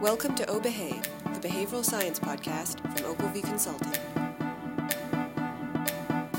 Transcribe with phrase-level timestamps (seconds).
[0.00, 4.00] Welcome to O Behave, the behavioral science podcast from Ogilvy Consulting.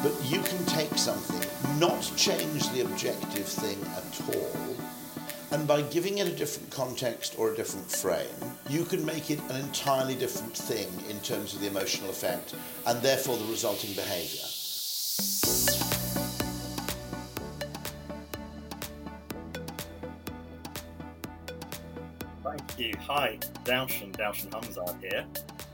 [0.01, 1.45] But you can take something,
[1.77, 4.77] not change the objective thing at all,
[5.51, 8.27] and by giving it a different context or a different frame,
[8.69, 12.55] you can make it an entirely different thing in terms of the emotional effect
[12.87, 14.58] and therefore the resulting behaviour.
[23.65, 25.25] Hi, Daushan, Daushan Hamzad here.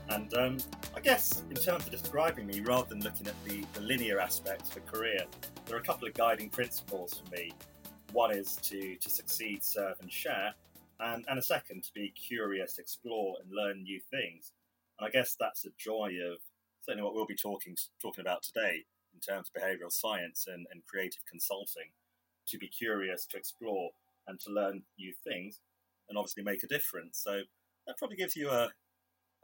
[0.08, 0.58] And um,
[0.94, 4.70] I guess in terms of describing me, rather than looking at the, the linear aspects
[4.70, 5.20] of a career,
[5.64, 7.52] there are a couple of guiding principles for me.
[8.12, 10.54] One is to, to succeed, serve, and share,
[11.00, 14.52] and, and a second to be curious, explore, and learn new things.
[14.98, 16.38] And I guess that's the joy of
[16.82, 20.84] certainly what we'll be talking talking about today in terms of behavioral science and, and
[20.86, 21.90] creative consulting.
[22.48, 23.90] To be curious, to explore,
[24.28, 25.60] and to learn new things,
[26.08, 27.20] and obviously make a difference.
[27.22, 27.42] So
[27.86, 28.70] that probably gives you a,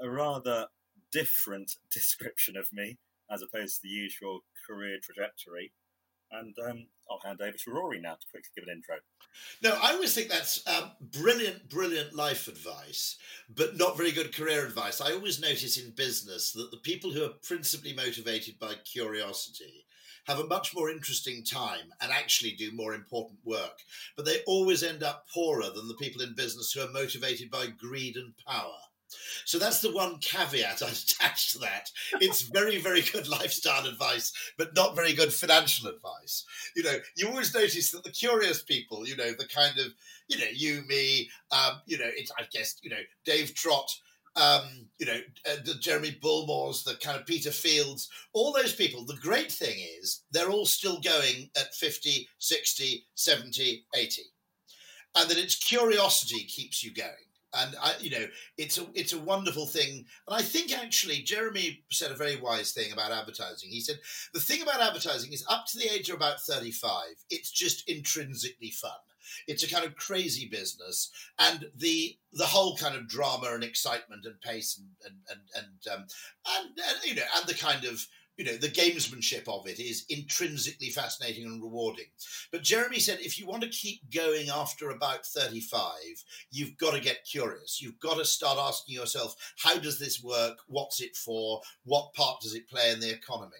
[0.01, 0.67] a rather
[1.13, 2.99] different description of me
[3.31, 5.73] as opposed to the usual career trajectory.
[6.31, 8.97] And um, I'll hand over to Rory now to quickly give an intro.
[9.63, 13.19] No, I always think that's um, brilliant, brilliant life advice,
[13.55, 15.01] but not very good career advice.
[15.01, 19.85] I always notice in business that the people who are principally motivated by curiosity
[20.25, 23.81] have a much more interesting time and actually do more important work.
[24.17, 27.67] But they always end up poorer than the people in business who are motivated by
[27.67, 28.79] greed and power.
[29.45, 31.91] So that's the one caveat I'd attach to that.
[32.21, 36.45] It's very, very good lifestyle advice, but not very good financial advice.
[36.77, 39.89] You know, you always notice that the curious people, you know, the kind of,
[40.29, 43.91] you know, you, me, um, you know, it's, I guess, you know, Dave Trott,
[44.37, 49.05] um, you know, uh, the Jeremy Bullmores, the kind of Peter Fields, all those people.
[49.05, 54.23] The great thing is they're all still going at 50, 60, 70, 80.
[55.17, 57.11] And that it's curiosity keeps you going.
[57.55, 60.07] And I, you know, it's a it's a wonderful thing.
[60.27, 63.69] And I think actually Jeremy said a very wise thing about advertising.
[63.69, 63.97] He said
[64.33, 68.71] the thing about advertising is up to the age of about 35, it's just intrinsically
[68.71, 68.93] fun
[69.47, 74.25] it's a kind of crazy business, and the the whole kind of drama and excitement
[74.25, 76.07] and pace and and and and, um,
[76.57, 78.07] and, and you know and the kind of
[78.37, 82.07] you know the gamesmanship of it is intrinsically fascinating and rewarding.
[82.51, 85.93] But jeremy said if you want to keep going after about 35
[86.51, 87.81] you've got to get curious.
[87.83, 90.59] You've got to start asking yourself how does this work?
[90.67, 91.61] What's it for?
[91.85, 93.53] What part does it play in the economy?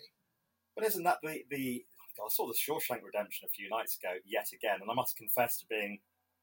[0.75, 1.85] But isn't that the, the
[2.21, 5.59] I saw the Shawshank Redemption a few nights ago yet again, and I must confess
[5.59, 6.01] to being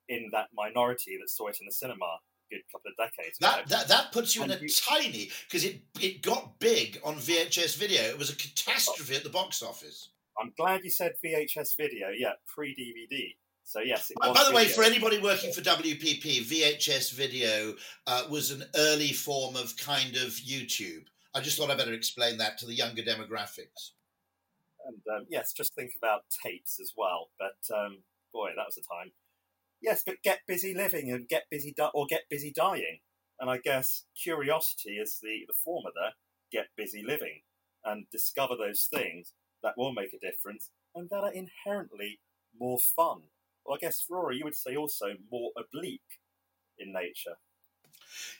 [0.08, 3.60] in that minority that saw it in the cinema a good couple of decades that,
[3.60, 3.66] ago.
[3.70, 7.16] That, that puts you and in a you, tiny, because it, it got big on
[7.16, 8.02] VHS video.
[8.02, 10.10] It was a catastrophe at the box office.
[10.40, 13.36] I'm glad you said VHS video, yeah, pre DVD.
[13.64, 14.12] So yes.
[14.20, 17.76] by, by the way, for anybody working for WPP, VHS video
[18.08, 21.04] uh, was an early form of kind of YouTube.
[21.36, 23.92] I just thought I better explain that to the younger demographics.
[24.86, 27.30] And um, yes, just think about tapes as well.
[27.38, 28.04] But um,
[28.34, 29.12] boy, that was a time.
[29.82, 33.00] Yes, but get busy living and get busy di- or get busy dying.
[33.40, 36.14] And I guess curiosity is the, the former there.
[36.52, 37.42] Get busy living
[37.86, 42.20] and discover those things that will make a difference and that are inherently
[42.60, 43.22] more fun.
[43.66, 46.02] Well, I guess, Rory, you would say also more oblique
[46.78, 47.36] in nature.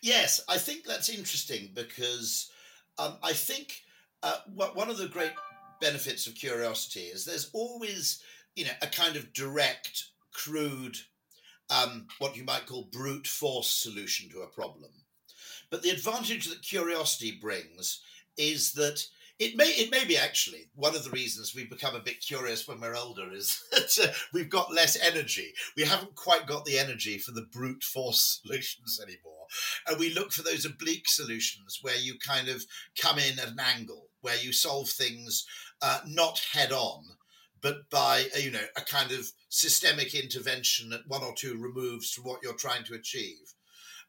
[0.02, 2.52] Yes, I think that's interesting because
[2.98, 3.84] um, I think
[4.24, 5.34] uh, one of the great
[5.82, 8.22] benefits of curiosity is there's always,
[8.56, 10.98] you know, a kind of direct, crude,
[11.70, 14.92] um, what you might call brute force solution to a problem.
[15.70, 18.02] But the advantage that curiosity brings
[18.38, 19.04] is that
[19.40, 22.68] it may it may be actually one of the reasons we become a bit curious
[22.68, 25.54] when we're older is that uh, we've got less energy.
[25.78, 29.48] We haven't quite got the energy for the brute force solutions anymore,
[29.88, 32.66] and we look for those oblique solutions where you kind of
[33.02, 35.46] come in at an angle, where you solve things
[35.82, 37.04] uh, not head on,
[37.62, 42.12] but by uh, you know a kind of systemic intervention at one or two removes
[42.12, 43.54] from what you're trying to achieve.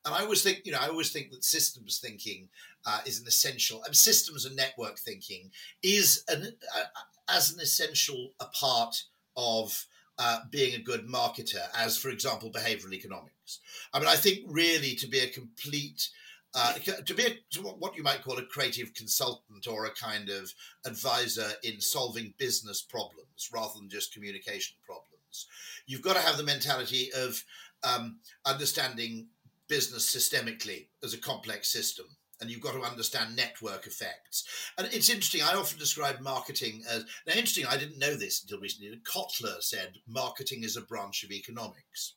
[0.04, 2.48] And I always think, you know, I always think that systems thinking
[2.86, 5.50] uh, is an essential, and systems and network thinking
[5.82, 6.84] is an uh,
[7.28, 9.04] as an essential a part
[9.36, 9.86] of
[10.18, 13.60] uh, being a good marketer, as for example, behavioral economics.
[13.92, 16.10] I mean, I think really to be a complete
[16.54, 16.72] uh,
[17.06, 20.52] to be a, what you might call a creative consultant or a kind of
[20.84, 25.46] advisor in solving business problems rather than just communication problems.
[25.86, 27.44] You've got to have the mentality of
[27.84, 29.28] um, understanding
[29.68, 32.06] business systemically as a complex system.
[32.40, 34.44] And you've got to understand network effects.
[34.78, 35.42] And it's interesting.
[35.42, 37.34] I often describe marketing as now.
[37.34, 37.66] Interesting.
[37.66, 38.98] I didn't know this until recently.
[39.04, 42.14] Kotler said marketing is a branch of economics.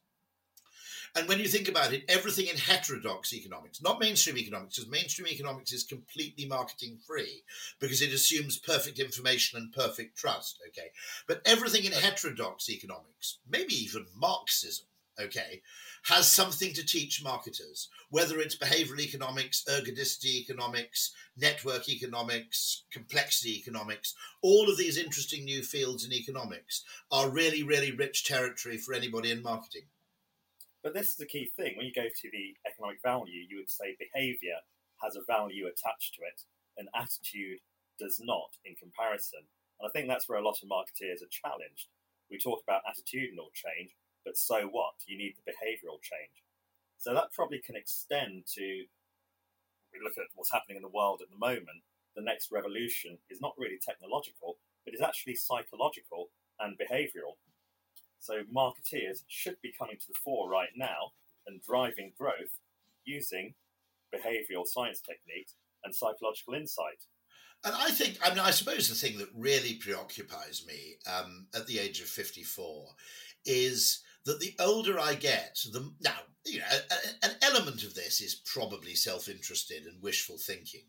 [1.16, 5.28] And when you think about it, everything in heterodox economics, not mainstream economics, because mainstream
[5.28, 7.44] economics is completely marketing free
[7.80, 10.60] because it assumes perfect information and perfect trust.
[10.70, 10.88] Okay.
[11.28, 14.88] But everything in heterodox economics, maybe even Marxism,
[15.22, 15.62] okay,
[16.06, 24.16] has something to teach marketers, whether it's behavioral economics, ergodicity economics, network economics, complexity economics.
[24.42, 29.30] All of these interesting new fields in economics are really, really rich territory for anybody
[29.30, 29.84] in marketing.
[30.84, 31.78] But this is the key thing.
[31.78, 34.60] When you go to the economic value, you would say behavior
[35.02, 36.44] has a value attached to it,
[36.78, 37.64] and attitude
[37.98, 39.48] does not in comparison.
[39.80, 41.88] And I think that's where a lot of marketeers are challenged.
[42.30, 43.96] We talk about attitudinal change,
[44.26, 45.00] but so what?
[45.08, 46.44] You need the behavioural change.
[46.98, 51.30] So that probably can extend to, we look at what's happening in the world at
[51.30, 51.84] the moment,
[52.16, 57.40] the next revolution is not really technological, but is actually psychological and behavioural.
[58.24, 61.12] So marketeers should be coming to the fore right now
[61.46, 62.58] and driving growth
[63.04, 63.54] using
[64.16, 67.04] behavioral science techniques and psychological insight.
[67.66, 71.68] And I think, I mean, I suppose the thing that really preoccupies me um, at
[71.68, 72.88] the age of 54
[73.46, 76.16] is that the older I get, the now,
[76.46, 76.66] you know,
[77.24, 80.86] an element of this is probably self interested and wishful thinking.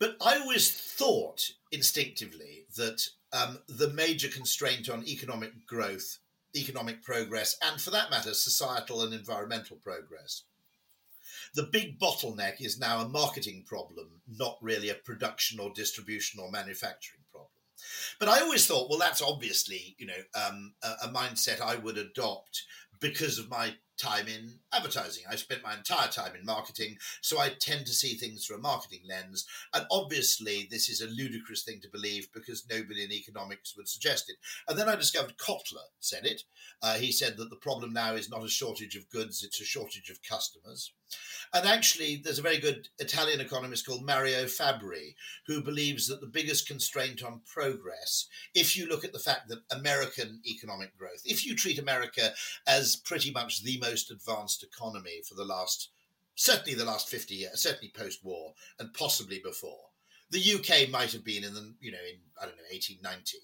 [0.00, 6.18] But I always thought instinctively that um, the major constraint on economic growth,
[6.56, 10.44] economic progress, and for that matter, societal and environmental progress.
[11.54, 16.50] The big bottleneck is now a marketing problem, not really a production or distribution or
[16.50, 17.50] manufacturing problem.
[18.18, 21.98] But I always thought, well, that's obviously, you know, um, a, a mindset I would
[21.98, 22.62] adopt
[23.00, 25.24] because of my time in advertising.
[25.30, 28.60] I spent my entire time in marketing, so I tend to see things through a
[28.60, 29.46] marketing lens.
[29.74, 34.30] And obviously, this is a ludicrous thing to believe because nobody in economics would suggest
[34.30, 34.36] it.
[34.68, 36.42] And then I discovered Kotler said it.
[36.82, 39.64] Uh, he said that the problem now is not a shortage of goods, it's a
[39.64, 40.92] shortage of customers.
[41.52, 45.14] And actually, there's a very good Italian economist called Mario Fabri
[45.46, 49.64] who believes that the biggest constraint on progress, if you look at the fact that
[49.70, 52.32] American economic growth, if you treat America
[52.66, 55.90] as pretty much the most advanced economy for the last,
[56.36, 59.90] certainly the last 50 years, certainly post war, and possibly before,
[60.30, 63.38] the UK might have been in the, you know, in, I don't know, 1890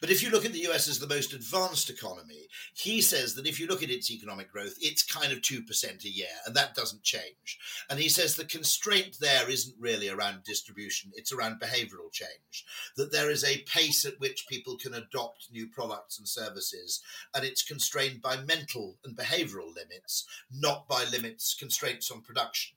[0.00, 3.46] but if you look at the US as the most advanced economy, he says that
[3.46, 6.74] if you look at its economic growth, it's kind of 2% a year, and that
[6.74, 7.58] doesn't change.
[7.88, 12.66] And he says the constraint there isn't really around distribution, it's around behavioral change.
[12.96, 17.02] That there is a pace at which people can adopt new products and services,
[17.34, 22.76] and it's constrained by mental and behavioral limits, not by limits, constraints on production.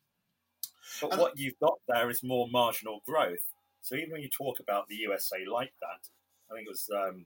[1.01, 3.53] But and what you've got there is more marginal growth.
[3.81, 6.09] So even when you talk about the USA like that,
[6.49, 7.25] I think it was um,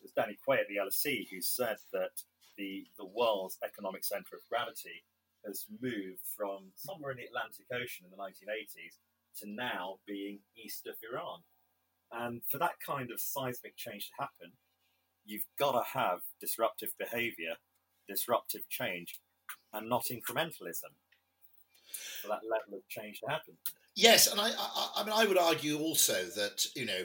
[0.00, 2.22] it was Danny Quah at the LSE who said that
[2.56, 5.04] the the world's economic centre of gravity
[5.46, 8.98] has moved from somewhere in the Atlantic Ocean in the 1980s
[9.40, 11.40] to now being east of Iran.
[12.10, 14.52] And for that kind of seismic change to happen,
[15.24, 17.54] you've got to have disruptive behaviour,
[18.08, 19.20] disruptive change,
[19.72, 20.94] and not incrementalism
[22.22, 23.54] for that level of change to happen.
[23.98, 27.00] Yes, and I, I, I, mean, I would argue also that you know,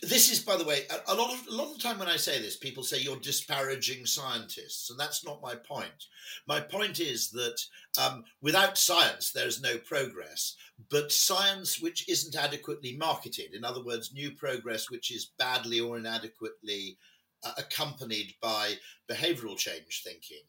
[0.00, 2.08] this is, by the way, a, a, lot of a lot of the time when
[2.08, 6.06] I say this, people say you're disparaging scientists, and that's not my point.
[6.48, 7.60] My point is that
[8.00, 10.56] um, without science, there is no progress.
[10.90, 15.98] But science which isn't adequately marketed, in other words, new progress which is badly or
[15.98, 16.96] inadequately
[17.44, 18.76] uh, accompanied by
[19.10, 20.44] behavioural change thinking,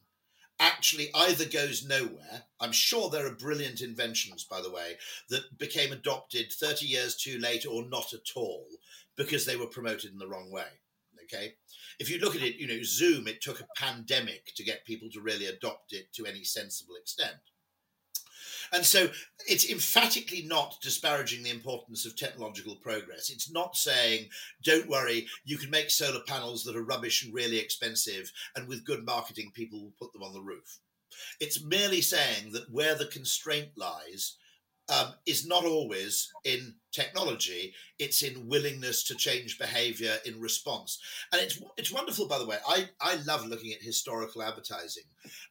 [0.62, 2.44] actually either goes nowhere.
[2.60, 4.98] I'm sure there are brilliant inventions, by the way,
[5.30, 8.68] that became adopted 30 years too late or not at all
[9.18, 10.80] because they were promoted in the wrong way.
[11.24, 11.56] Okay.
[12.00, 15.10] If you look at it, you know, Zoom, it took a pandemic to get people
[15.12, 17.38] to really adopt it to any sensible extent.
[18.74, 19.10] And so
[19.48, 23.30] it's emphatically not disparaging the importance of technological progress.
[23.30, 24.30] It's not saying,
[24.64, 28.86] don't worry, you can make solar panels that are rubbish and really expensive, and with
[28.86, 30.80] good marketing, people will put them on the roof.
[31.40, 34.38] It's merely saying that where the constraint lies
[34.92, 41.00] um, is not always in technology; it's in willingness to change behaviour in response.
[41.32, 42.58] And it's it's wonderful, by the way.
[42.68, 45.06] I I love looking at historical advertising,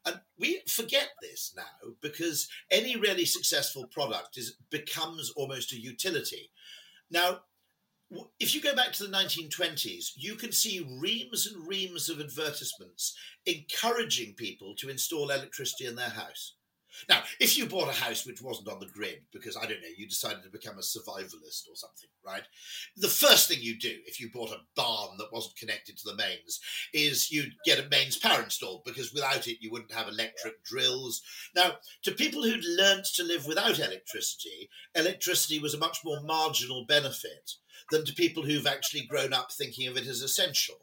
[0.06, 6.50] and we forget this now because any really successful product is becomes almost a utility.
[7.10, 7.40] Now,
[8.38, 13.16] if you go back to the 1920s, you can see reams and reams of advertisements
[13.46, 16.54] encouraging people to install electricity in their house.
[17.08, 19.88] Now, if you bought a house which wasn't on the grid because, I don't know,
[19.96, 22.42] you decided to become a survivalist or something, right?
[22.96, 26.16] The first thing you do if you bought a barn that wasn't connected to the
[26.16, 26.60] mains
[26.92, 31.22] is you'd get a mains power installed because without it you wouldn't have electric drills.
[31.54, 36.84] Now, to people who'd learnt to live without electricity, electricity was a much more marginal
[36.84, 37.52] benefit
[37.90, 40.76] than to people who've actually grown up thinking of it as essential.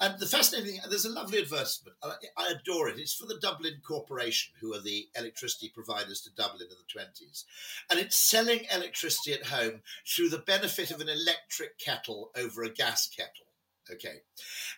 [0.00, 1.96] And the fascinating thing, there's a lovely advertisement.
[2.02, 2.98] I, I adore it.
[2.98, 7.44] It's for the Dublin Corporation, who are the electricity providers to Dublin in the 20s.
[7.90, 12.70] And it's selling electricity at home through the benefit of an electric kettle over a
[12.70, 13.46] gas kettle.
[13.92, 14.22] Okay.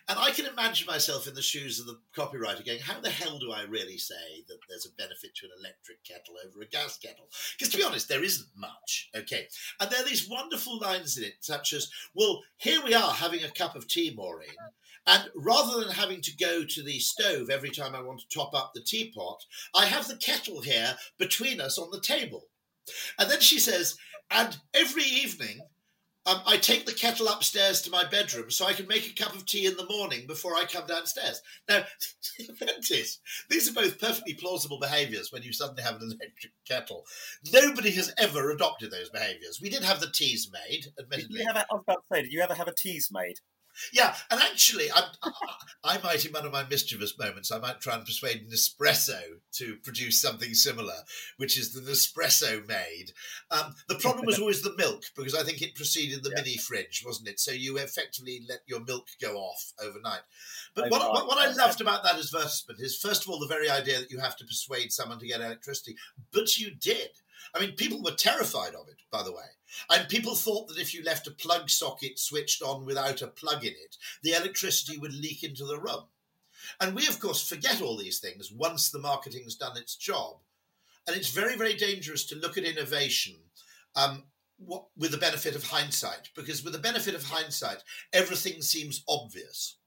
[0.09, 3.39] And I can imagine myself in the shoes of the copywriter going, how the hell
[3.39, 6.97] do I really say that there's a benefit to an electric kettle over a gas
[6.97, 7.29] kettle?
[7.57, 9.09] Because to be honest, there isn't much.
[9.15, 9.47] Okay.
[9.79, 13.43] And there are these wonderful lines in it, such as, well, here we are having
[13.43, 14.49] a cup of tea, Maureen.
[15.07, 18.53] And rather than having to go to the stove every time I want to top
[18.53, 22.43] up the teapot, I have the kettle here between us on the table.
[23.17, 23.97] And then she says,
[24.29, 25.61] and every evening
[26.25, 29.33] um, I take the kettle upstairs to my bedroom so I can make a cup
[29.33, 31.41] of tea in the morning before I come downstairs.
[31.69, 31.83] Now,
[32.59, 37.05] Ventis, these are both perfectly plausible behaviours when you suddenly have an electric kettle.
[37.53, 39.61] Nobody has ever adopted those behaviours.
[39.61, 41.37] We did have the Teasmade, admittedly.
[41.37, 43.39] Did you ever, I was about to say, did you ever have a Teasmade?
[43.93, 45.03] Yeah, and actually, I,
[45.83, 49.19] I might, in one of my mischievous moments, I might try and persuade Nespresso
[49.53, 50.95] to produce something similar,
[51.37, 53.11] which is the Nespresso made.
[53.51, 56.41] Um, the problem was always the milk, because I think it preceded the yeah.
[56.41, 57.39] mini fridge, wasn't it?
[57.39, 60.21] So you effectively let your milk go off overnight.
[60.75, 63.69] But what, what, what I loved about that advertisement is, first of all, the very
[63.69, 65.95] idea that you have to persuade someone to get electricity,
[66.31, 67.09] but you did.
[67.55, 69.45] I mean, people were terrified of it, by the way.
[69.89, 73.63] And people thought that if you left a plug socket switched on without a plug
[73.63, 76.05] in it, the electricity would leak into the room.
[76.79, 80.37] And we, of course, forget all these things once the marketing's done its job.
[81.07, 83.35] And it's very, very dangerous to look at innovation
[83.95, 84.23] um,
[84.57, 89.77] what, with the benefit of hindsight, because with the benefit of hindsight, everything seems obvious.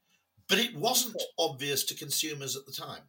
[0.49, 3.03] But it wasn't obvious to consumers at the time.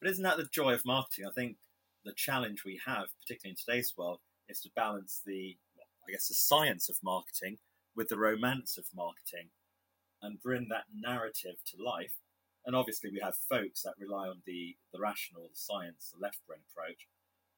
[0.00, 1.26] But isn't that the joy of marketing?
[1.26, 1.56] I think
[2.04, 5.56] the challenge we have, particularly in today's world, is to balance the,
[6.06, 7.58] I guess, the science of marketing
[7.96, 9.48] with the romance of marketing
[10.22, 12.14] and bring that narrative to life.
[12.66, 16.38] And obviously, we have folks that rely on the, the rational, the science, the left
[16.46, 17.06] brain approach.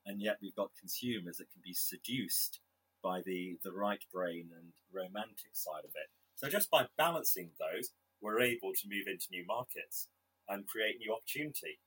[0.04, 2.60] And yet, we've got consumers that can be seduced
[3.02, 6.10] by the, the right brain and romantic side of it.
[6.34, 10.08] So, just by balancing those, we're able to move into new markets
[10.48, 11.78] and create new opportunity.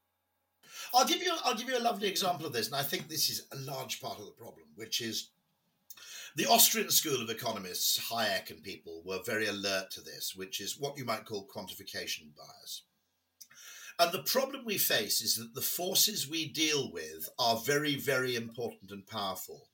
[0.94, 3.30] I'll give you I'll give you a lovely example of this, and I think this
[3.30, 5.30] is a large part of the problem, which is
[6.36, 10.80] the Austrian school of economists, Hayek and people, were very alert to this, which is
[10.80, 12.84] what you might call quantification bias.
[14.00, 18.36] And the problem we face is that the forces we deal with are very, very
[18.36, 19.68] important and powerful.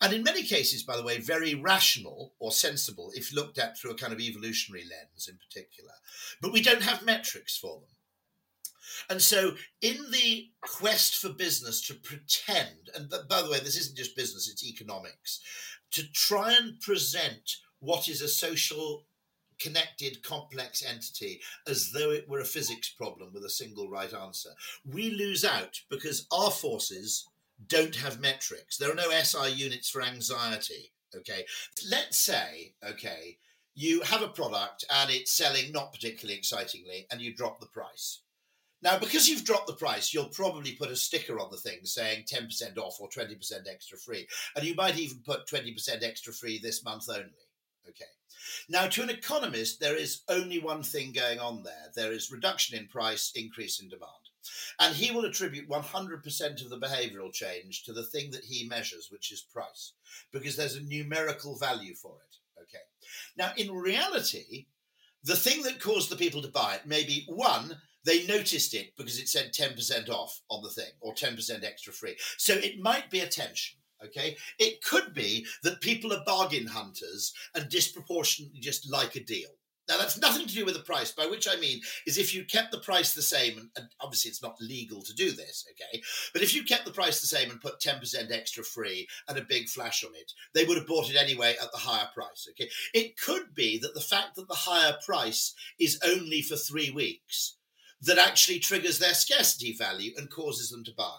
[0.00, 3.92] And in many cases, by the way, very rational or sensible if looked at through
[3.92, 5.94] a kind of evolutionary lens in particular.
[6.40, 7.88] But we don't have metrics for them.
[9.10, 13.96] And so, in the quest for business to pretend, and by the way, this isn't
[13.96, 15.40] just business, it's economics,
[15.92, 19.04] to try and present what is a social
[19.60, 24.50] connected complex entity as though it were a physics problem with a single right answer.
[24.84, 27.28] We lose out because our forces
[27.66, 28.76] don't have metrics.
[28.76, 30.92] There are no SI units for anxiety.
[31.16, 31.44] Okay.
[31.90, 33.38] Let's say, okay,
[33.74, 38.20] you have a product and it's selling not particularly excitingly and you drop the price.
[38.82, 42.24] Now, because you've dropped the price, you'll probably put a sticker on the thing saying
[42.32, 43.34] 10% off or 20%
[43.68, 44.28] extra free.
[44.54, 47.24] And you might even put 20% extra free this month only.
[47.88, 48.04] Okay.
[48.68, 52.78] Now, to an economist, there is only one thing going on there there is reduction
[52.78, 54.12] in price, increase in demand.
[54.78, 59.08] And he will attribute 100% of the behavioral change to the thing that he measures,
[59.10, 59.92] which is price,
[60.32, 62.62] because there's a numerical value for it.
[62.62, 62.84] Okay.
[63.36, 64.66] Now, in reality,
[65.24, 68.92] the thing that caused the people to buy it may be one, they noticed it
[68.96, 72.16] because it said 10% off on the thing or 10% extra free.
[72.36, 73.78] So it might be attention.
[74.04, 74.36] Okay.
[74.58, 79.50] It could be that people are bargain hunters and disproportionately just like a deal.
[79.88, 82.44] Now, that's nothing to do with the price, by which I mean is if you
[82.44, 86.02] kept the price the same, and, obviously it's not legal to do this, okay?
[86.34, 89.42] But if you kept the price the same and put 10% extra free and a
[89.42, 92.68] big flash on it, they would have bought it anyway at the higher price, okay?
[92.92, 97.56] It could be that the fact that the higher price is only for three weeks
[98.02, 101.18] that actually triggers their scarcity value and causes them to buy.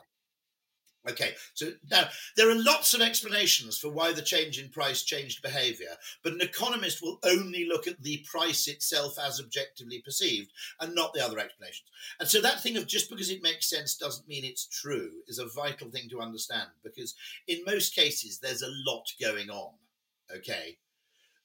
[1.09, 2.03] Okay, so now
[2.35, 6.41] there are lots of explanations for why the change in price changed behavior, but an
[6.41, 11.39] economist will only look at the price itself as objectively perceived and not the other
[11.39, 11.87] explanations.
[12.19, 15.39] And so that thing of just because it makes sense doesn't mean it's true is
[15.39, 17.15] a vital thing to understand because
[17.47, 19.71] in most cases there's a lot going on.
[20.35, 20.77] Okay,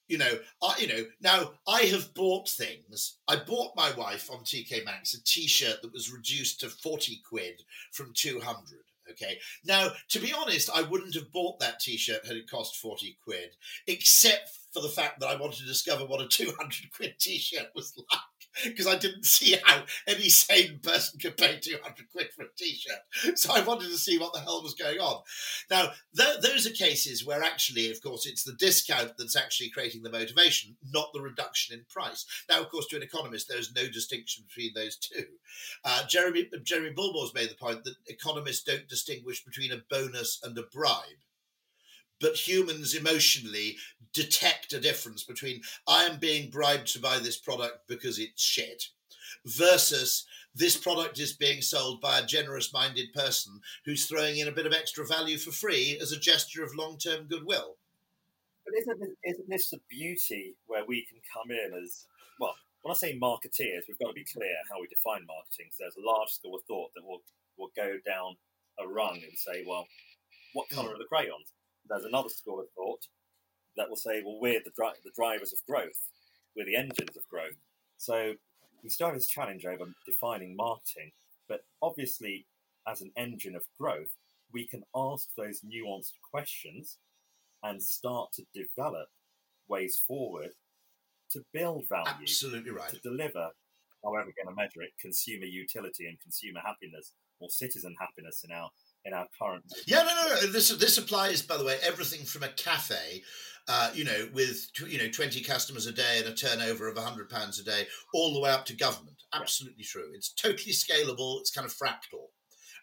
[0.09, 3.19] you know, I, you know, now I have bought things.
[3.29, 7.63] I bought my wife on TK Maxx a T-shirt that was reduced to forty quid
[7.93, 8.85] from two hundred.
[9.11, 9.39] Okay.
[9.67, 13.57] Now, to be honest, I wouldn't have bought that T-shirt had it cost forty quid,
[13.87, 17.69] except for the fact that I wanted to discover what a two hundred quid T-shirt
[17.75, 18.21] was like
[18.65, 22.75] because I didn't see how any sane person could pay 200 quid for a t
[22.75, 23.39] shirt.
[23.39, 25.23] So I wanted to see what the hell was going on.
[25.71, 30.03] Now, th- those are cases where actually, of course, it's the discount that's actually creating
[30.03, 32.27] the motivation, not the reduction in price.
[32.49, 35.25] Now, of course, to an economist, there's no distinction between those two.
[35.85, 40.57] Uh, Jeremy, Jeremy Bullmore's made the point that economists don't distinguish between a bonus and
[40.59, 41.24] a bribe
[42.21, 43.77] but humans emotionally
[44.13, 48.89] detect a difference between I am being bribed to buy this product because it's shit
[49.45, 54.53] versus this product is being sold by a generous minded person who's throwing in a
[54.53, 57.77] bit of extra value for free as a gesture of long term goodwill.
[58.65, 62.07] But isn't this, isn't this the beauty where we can come in as
[62.39, 62.55] well?
[62.83, 65.67] When I say marketeers, we've got to be clear how we define marketing.
[65.73, 67.23] So there's a large school of thought that will
[67.59, 68.37] will go down
[68.81, 69.87] a rung and say, well,
[70.55, 70.77] what hmm.
[70.77, 71.53] colour are the crayons?
[71.89, 73.01] There's another school of thought
[73.77, 76.09] that will say, well, we're the, dri- the drivers of growth,
[76.57, 77.59] we're the engines of growth.
[77.97, 78.35] So
[78.83, 81.13] we still have this challenge over defining marketing,
[81.49, 82.47] but obviously,
[82.87, 84.11] as an engine of growth,
[84.53, 86.99] we can ask those nuanced questions
[87.63, 89.09] and start to develop
[89.69, 90.51] ways forward
[91.31, 92.07] to build value.
[92.21, 92.91] Absolutely right.
[92.91, 93.51] To deliver,
[94.05, 98.53] however we're going to measure it, consumer utility and consumer happiness or citizen happiness in
[98.55, 98.71] our
[99.05, 99.65] in our current.
[99.87, 100.47] Yeah, no, no, no.
[100.53, 103.23] This this applies, by the way, everything from a cafe,
[103.69, 107.29] uh, you know, with you know twenty customers a day and a turnover of hundred
[107.29, 109.23] pounds a day, all the way up to government.
[109.33, 109.93] Absolutely yeah.
[109.93, 110.11] true.
[110.15, 111.41] It's totally scalable.
[111.41, 112.29] It's kind of fractal.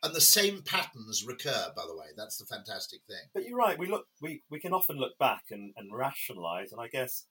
[0.04, 2.08] And the same patterns recur, by the way.
[2.18, 3.30] That's the fantastic thing.
[3.36, 3.78] But you're right.
[3.78, 6.72] We look, we, we can often look back and, and rationalise.
[6.72, 7.28] And I guess,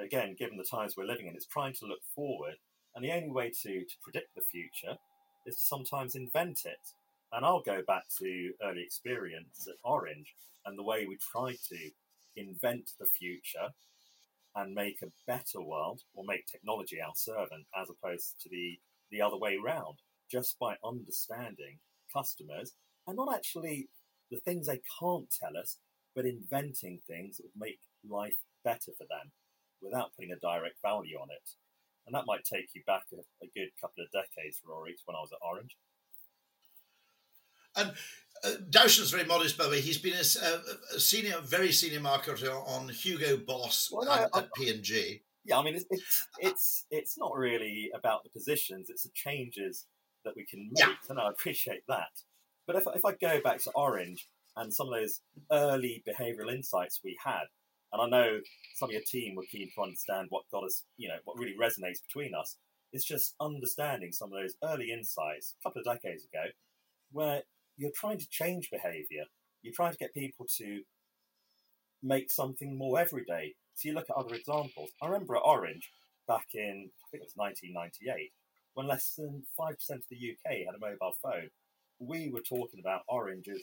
[0.00, 2.54] again, given the times we're living in, it's trying to look forward.
[2.94, 4.96] And the only way to, to predict the future
[5.44, 6.80] is to sometimes invent it.
[7.34, 10.32] And I'll go back to early experience at Orange
[10.66, 11.90] and the way we try to
[12.36, 13.68] invent the future
[14.54, 18.78] and make a better world or make technology our servant as opposed to the,
[19.10, 19.98] the other way round,
[20.30, 21.78] just by understanding
[22.12, 22.72] customers
[23.08, 23.88] and not actually
[24.30, 25.78] the things they can't tell us,
[26.14, 29.32] but inventing things that would make life better for them
[29.82, 31.50] without putting a direct value on it.
[32.06, 35.20] And that might take you back a, a good couple of decades, Rory, when I
[35.20, 35.76] was at Orange.
[37.76, 37.92] And
[38.44, 39.80] uh, Dowson's very modest, by the way.
[39.80, 44.70] He's been a, a senior, very senior marketer on Hugo Boss well, no, at, P
[44.70, 45.22] and G.
[45.44, 49.86] Yeah, I mean, it's, it's it's it's not really about the positions; it's the changes
[50.24, 50.94] that we can make, yeah.
[51.08, 52.10] and I appreciate that.
[52.66, 57.00] But if if I go back to Orange and some of those early behavioural insights
[57.04, 57.44] we had,
[57.92, 58.40] and I know
[58.74, 61.56] some of your team were keen to understand what got us, you know, what really
[61.60, 62.56] resonates between us.
[62.92, 66.44] It's just understanding some of those early insights a couple of decades ago,
[67.12, 67.42] where
[67.76, 69.24] you're trying to change behavior.
[69.62, 70.82] You're trying to get people to
[72.02, 73.54] make something more everyday.
[73.74, 74.90] So you look at other examples.
[75.02, 75.90] I remember at Orange
[76.28, 78.30] back in, I think it was 1998,
[78.74, 81.50] when less than 5% of the UK had a mobile phone.
[81.98, 83.62] We were talking about Orange as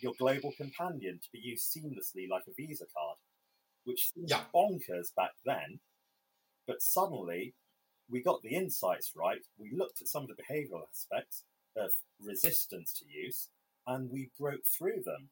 [0.00, 3.18] your global companion to be used seamlessly like a Visa card,
[3.84, 4.44] which seemed yeah.
[4.54, 5.80] bonkers back then.
[6.66, 7.54] But suddenly,
[8.10, 9.44] we got the insights right.
[9.58, 11.44] We looked at some of the behavioral aspects,
[11.76, 13.48] of resistance to use,
[13.86, 15.30] and we broke through them.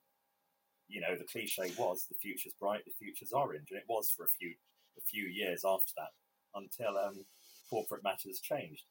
[0.88, 4.24] You know, the cliche was the future's bright, the future's orange, and it was for
[4.24, 4.54] a few
[4.98, 6.12] a few years after that
[6.54, 7.24] until um,
[7.68, 8.84] corporate matters changed.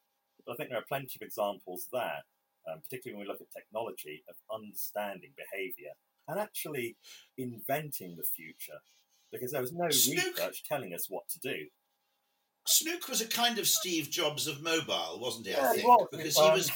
[0.45, 2.23] But I think there are plenty of examples there,
[2.69, 5.93] um, particularly when we look at technology, of understanding behaviour
[6.27, 6.97] and actually
[7.38, 8.81] inventing the future,
[9.31, 10.38] because there was no Snook.
[10.38, 11.65] research telling us what to do.
[12.67, 15.53] Snook was a kind of Steve Jobs of mobile, wasn't he?
[15.53, 16.08] Yeah, I think he was.
[16.12, 16.71] because he was.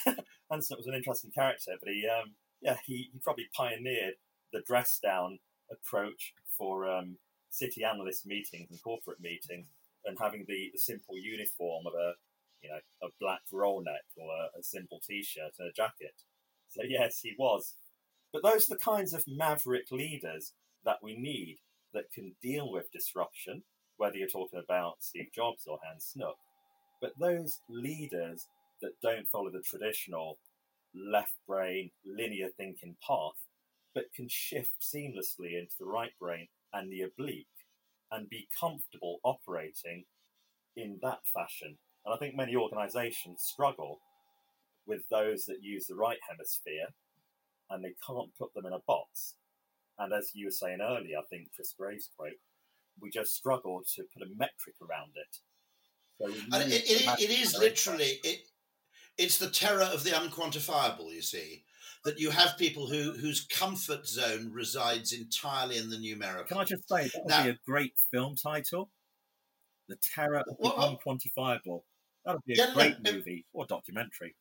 [0.52, 2.32] Hansen was an interesting character, but he, um,
[2.62, 4.16] yeah, he, he probably pioneered
[4.52, 5.40] the dress down
[5.72, 7.18] approach for um,
[7.50, 9.68] city analyst meetings and corporate meetings,
[10.06, 12.14] and having the, the simple uniform of a
[12.62, 16.24] you know a black roll neck or a, a simple t-shirt and a jacket.
[16.68, 17.76] So yes, he was.
[18.32, 20.54] But those are the kinds of maverick leaders
[20.86, 21.58] that we need
[21.94, 23.64] that can deal with disruption
[24.00, 26.38] whether you're talking about Steve Jobs or Hans Snook.
[27.02, 28.48] But those leaders
[28.82, 30.38] that don't follow the traditional
[30.96, 33.40] left brain, linear thinking path,
[33.94, 37.48] but can shift seamlessly into the right brain and the oblique
[38.12, 40.04] and be comfortable operating
[40.76, 41.78] in that fashion.
[42.06, 44.00] And I think many organizations struggle
[44.88, 46.88] with those that use the right hemisphere
[47.70, 49.36] and they can't put them in a box.
[50.00, 52.40] And as you were saying earlier, I think Chris Graves quote,
[53.02, 55.38] we just struggle to put a metric around it.
[56.18, 58.49] So and it, it, it is literally it.
[59.20, 61.14] It's the terror of the unquantifiable.
[61.14, 61.64] You see
[62.06, 66.46] that you have people who whose comfort zone resides entirely in the numerical.
[66.46, 68.90] Can I just say that would now, be a great film title?
[69.90, 71.82] The terror of the unquantifiable.
[72.26, 74.36] That would be a yeah, great no, movie or documentary.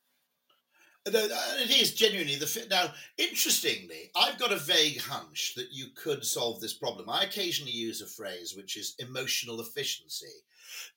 [1.06, 2.68] No, uh, it is genuinely the fit.
[2.68, 2.92] now.
[3.16, 7.08] Interestingly, I've got a vague hunch that you could solve this problem.
[7.08, 10.26] I occasionally use a phrase which is emotional efficiency,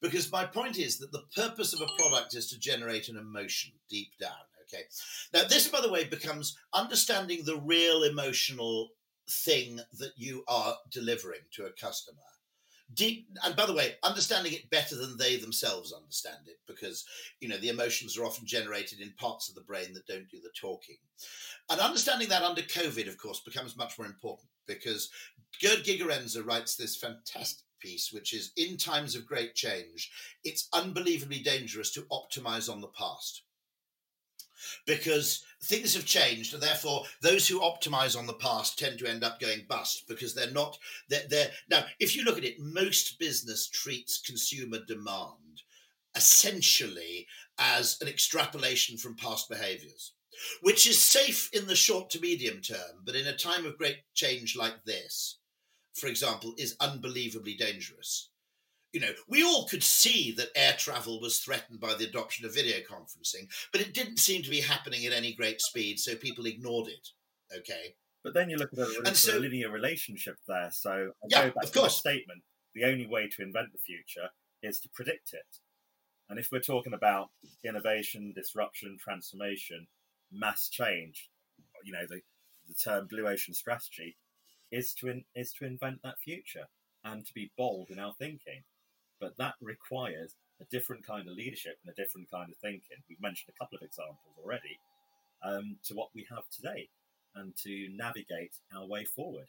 [0.01, 3.71] because my point is that the purpose of a product is to generate an emotion
[3.89, 4.31] deep down.
[4.63, 4.83] Okay.
[5.33, 8.89] Now, this, by the way, becomes understanding the real emotional
[9.29, 12.17] thing that you are delivering to a customer
[12.95, 17.05] deep and by the way understanding it better than they themselves understand it because
[17.39, 20.39] you know the emotions are often generated in parts of the brain that don't do
[20.41, 20.97] the talking.
[21.69, 25.09] And understanding that under covid of course becomes much more important because
[25.61, 30.11] gerd gigerenzer writes this fantastic piece which is in times of great change
[30.43, 33.43] it's unbelievably dangerous to optimize on the past
[34.85, 39.23] because things have changed and therefore those who optimize on the past tend to end
[39.23, 40.77] up going bust because they're not
[41.09, 45.61] they're, they're now if you look at it most business treats consumer demand
[46.15, 47.27] essentially
[47.59, 50.13] as an extrapolation from past behaviors
[50.61, 53.99] which is safe in the short to medium term but in a time of great
[54.15, 55.37] change like this
[55.93, 58.30] for example is unbelievably dangerous
[58.93, 62.53] you know, we all could see that air travel was threatened by the adoption of
[62.53, 66.45] video conferencing, but it didn't seem to be happening at any great speed, so people
[66.45, 67.07] ignored it.
[67.57, 67.95] Okay.
[68.23, 70.69] But then you look at a, and so, a linear relationship there.
[70.71, 72.01] So I yeah, go back of to course.
[72.01, 72.43] the statement:
[72.75, 74.29] the only way to invent the future
[74.61, 75.57] is to predict it.
[76.29, 77.29] And if we're talking about
[77.65, 79.87] innovation, disruption, transformation,
[80.31, 81.29] mass change,
[81.83, 82.21] you know, the,
[82.67, 84.15] the term blue ocean strategy
[84.71, 86.67] is to in, is to invent that future
[87.03, 88.63] and to be bold in our thinking.
[89.21, 92.97] But that requires a different kind of leadership and a different kind of thinking.
[93.07, 94.79] We've mentioned a couple of examples already
[95.43, 96.89] um, to what we have today
[97.35, 99.47] and to navigate our way forward.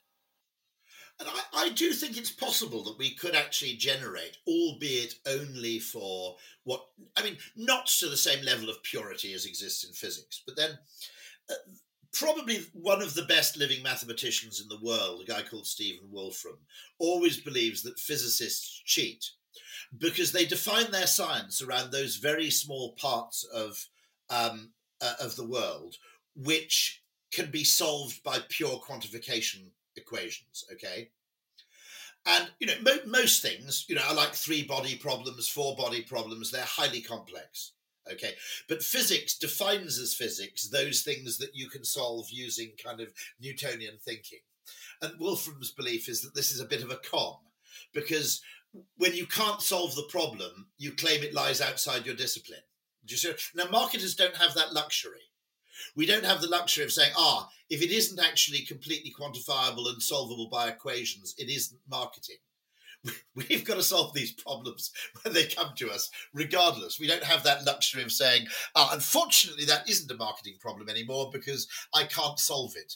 [1.18, 6.36] And I, I, do think it's possible that we could actually generate, albeit only for
[6.64, 10.56] what, I mean, not to the same level of purity as exists in physics, but
[10.56, 10.70] then
[11.50, 11.54] uh,
[12.12, 16.58] probably one of the best living mathematicians in the world, a guy called Stephen Wolfram,
[16.98, 19.24] always believes that physicists cheat
[19.98, 23.86] because they define their science around those very small parts of
[24.30, 25.96] um, uh, of the world
[26.34, 27.02] which
[27.32, 30.64] can be solved by pure quantification equations.
[30.72, 31.10] Okay.
[32.24, 36.02] And you know, mo- most things, you know, are like three body problems, four body
[36.02, 36.50] problems.
[36.50, 37.72] They're highly complex.
[38.10, 38.32] Okay,
[38.68, 43.96] but physics defines as physics those things that you can solve using kind of Newtonian
[44.04, 44.40] thinking.
[45.00, 47.36] And Wolfram's belief is that this is a bit of a con
[47.94, 48.42] because
[48.96, 52.60] when you can't solve the problem, you claim it lies outside your discipline.
[53.04, 53.32] Do you see?
[53.54, 55.20] Now, marketers don't have that luxury.
[55.96, 60.02] We don't have the luxury of saying, ah, if it isn't actually completely quantifiable and
[60.02, 62.36] solvable by equations, it isn't marketing.
[63.34, 67.00] We've got to solve these problems when they come to us, regardless.
[67.00, 71.30] We don't have that luxury of saying, ah, unfortunately, that isn't a marketing problem anymore
[71.32, 72.94] because I can't solve it.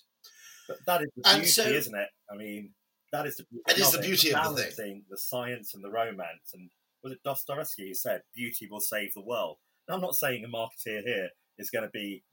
[0.68, 2.08] But that is the beauty, so, isn't it?
[2.30, 2.70] I mean,
[3.12, 3.64] that is the beauty.
[3.68, 5.04] it is the beauty of the thing.
[5.08, 6.70] The science and the romance, and
[7.02, 10.48] was it Dostoevsky who said, "Beauty will save the world." Now, I'm not saying a
[10.48, 12.24] marketeer here is going to be,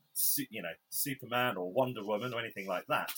[0.50, 3.14] you know, Superman or Wonder Woman or anything like that,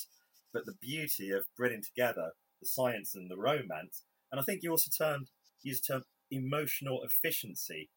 [0.54, 4.72] but the beauty of bringing together the science and the romance, and I think you
[4.72, 5.30] also turned
[5.66, 7.90] used the term emotional efficiency.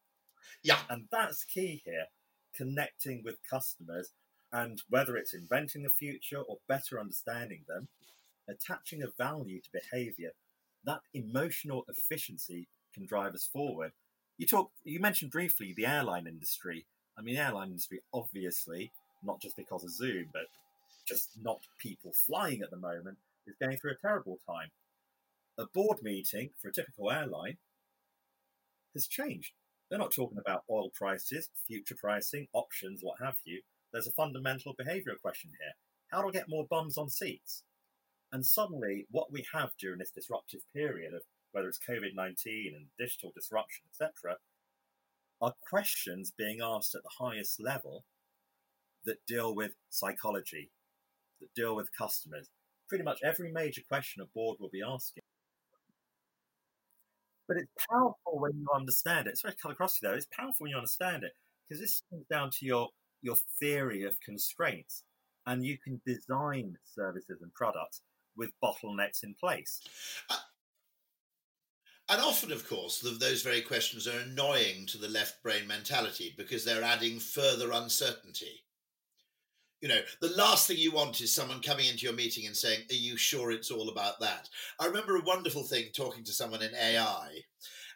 [0.62, 2.06] Yeah, and that's key here,
[2.54, 4.12] connecting with customers,
[4.52, 7.88] and whether it's inventing the future or better understanding them,
[8.48, 10.30] attaching a value to behavior,
[10.84, 13.92] that emotional efficiency can drive us forward.
[14.38, 16.86] You talk, you mentioned briefly the airline industry.
[17.18, 20.44] I mean, airline industry, obviously, not just because of Zoom, but
[21.06, 24.68] just not people flying at the moment, is going through a terrible time.
[25.58, 27.56] A board meeting for a typical airline
[28.94, 29.52] has changed.
[29.88, 33.62] They're not talking about oil prices, future pricing, options, what have you.
[33.92, 35.72] There's a fundamental behavioural question here.
[36.12, 37.62] How do I get more bums on seats?
[38.32, 42.86] And suddenly, what we have during this disruptive period of whether it's COVID 19 and
[42.98, 44.36] digital disruption, etc.,
[45.40, 48.04] are questions being asked at the highest level
[49.04, 50.70] that deal with psychology,
[51.40, 52.48] that deal with customers,
[52.88, 55.22] pretty much every major question a board will be asking.
[57.46, 59.38] But it's powerful when you understand it.
[59.38, 60.14] Sorry to cut across you though.
[60.14, 61.32] It's powerful when you understand it
[61.66, 62.88] because this comes down to your
[63.22, 65.02] your theory of constraints,
[65.46, 68.02] and you can design services and products
[68.38, 69.80] with bottlenecks in place.
[70.30, 70.36] Uh,
[72.10, 76.34] and often, of course, the, those very questions are annoying to the left brain mentality
[76.38, 78.64] because they're adding further uncertainty.
[79.82, 82.80] You know, the last thing you want is someone coming into your meeting and saying,
[82.90, 84.48] Are you sure it's all about that?
[84.80, 87.28] I remember a wonderful thing talking to someone in AI,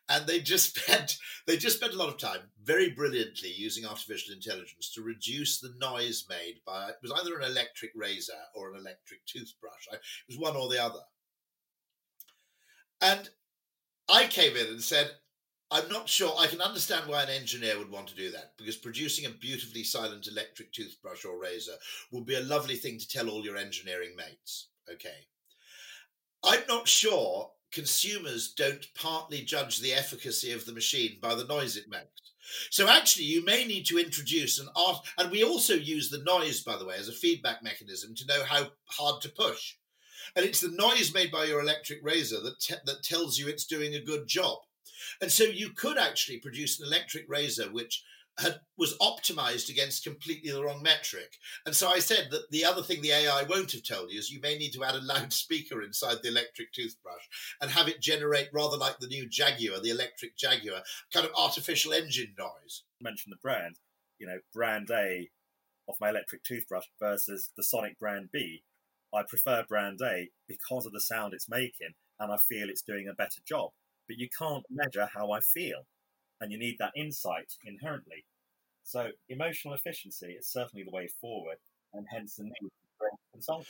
[0.08, 4.34] and they just spent they just spent a lot of time very brilliantly using artificial
[4.34, 8.80] intelligence to reduce the noise made by it was either an electric razor or an
[8.80, 9.86] electric toothbrush.
[9.92, 11.00] It was one or the other.
[13.00, 13.28] And
[14.08, 15.10] I came in and said,
[15.72, 16.34] I'm not sure.
[16.38, 19.82] I can understand why an engineer would want to do that because producing a beautifully
[19.82, 21.72] silent electric toothbrush or razor
[22.12, 24.68] would be a lovely thing to tell all your engineering mates.
[24.92, 25.26] Okay.
[26.44, 31.76] I'm not sure consumers don't partly judge the efficacy of the machine by the noise
[31.76, 32.32] it makes.
[32.70, 36.62] So actually, you may need to introduce an art, and we also use the noise,
[36.62, 39.76] by the way, as a feedback mechanism to know how hard to push.
[40.37, 43.66] And it's the noise made by your electric razor that te- that tells you it's
[43.66, 44.58] doing a good job.
[45.20, 48.02] And so you could actually produce an electric razor which
[48.38, 51.37] had was optimized against completely the wrong metric.
[51.66, 54.31] And so I said that the other thing the AI won't have told you is
[54.31, 57.23] you may need to add a loudspeaker inside the electric toothbrush
[57.61, 61.92] and have it generate rather like the new Jaguar, the electric Jaguar, kind of artificial
[61.92, 62.85] engine noise.
[63.01, 63.77] Mention the brand,
[64.18, 65.29] you know, brand A
[65.88, 68.62] of my electric toothbrush versus the Sonic brand B.
[69.14, 73.09] I prefer brand A because of the sound it's making and I feel it's doing
[73.09, 73.71] a better job.
[74.09, 75.87] But you can't measure how I feel
[76.42, 78.24] and you need that insight inherently.
[78.83, 81.57] So emotional efficiency is certainly the way forward,
[81.94, 83.62] and hence the need for.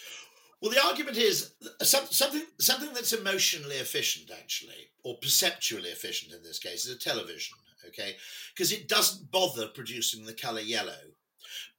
[0.61, 6.59] Well, the argument is something something that's emotionally efficient, actually, or perceptually efficient in this
[6.59, 7.57] case, is a television.
[7.89, 8.17] Okay,
[8.55, 11.03] because it doesn't bother producing the color yellow,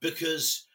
[0.01, 0.67] because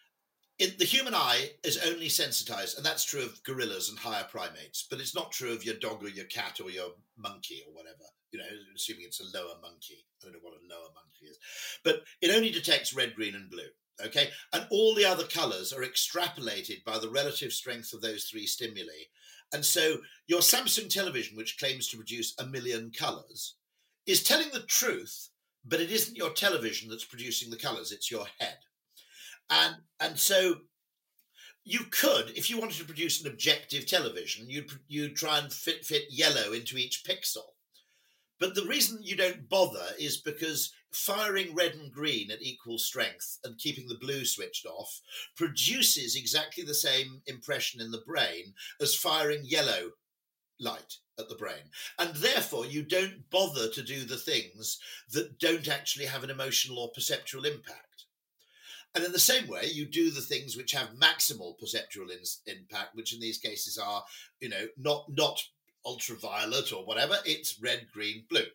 [0.59, 5.01] the human eye is only sensitized, and that's true of gorillas and higher primates, but
[5.01, 8.39] it's not true of your dog or your cat or your monkey or whatever you
[8.39, 8.45] know,
[8.75, 10.05] assuming it's a lower monkey.
[10.21, 11.39] I don't know what a lower monkey is,
[11.85, 13.69] but it only detects red, green, and blue.
[14.05, 18.47] Okay, and all the other colors are extrapolated by the relative strength of those three
[18.47, 19.07] stimuli.
[19.53, 19.97] And so
[20.29, 23.57] your Samsung television, which claims to produce a million colors,
[24.07, 25.31] is telling the truth,
[25.65, 28.59] but it isn't your television that's producing the colors, it's your head.
[29.51, 30.57] And and so
[31.65, 35.85] you could, if you wanted to produce an objective television, you'd you'd try and fit
[35.85, 37.55] fit yellow into each pixel.
[38.41, 43.39] But the reason you don't bother is because firing red and green at equal strength
[43.45, 45.01] and keeping the blue switched off
[45.37, 49.91] produces exactly the same impression in the brain as firing yellow
[50.61, 51.71] light at the brain.
[51.99, 54.79] And therefore, you don't bother to do the things
[55.13, 57.88] that don't actually have an emotional or perceptual impact.
[58.95, 62.95] And in the same way, you do the things which have maximal perceptual in, impact,
[62.95, 64.03] which in these cases are,
[64.41, 65.41] you know, not not
[65.85, 68.47] ultraviolet or whatever, it's red, green, blue.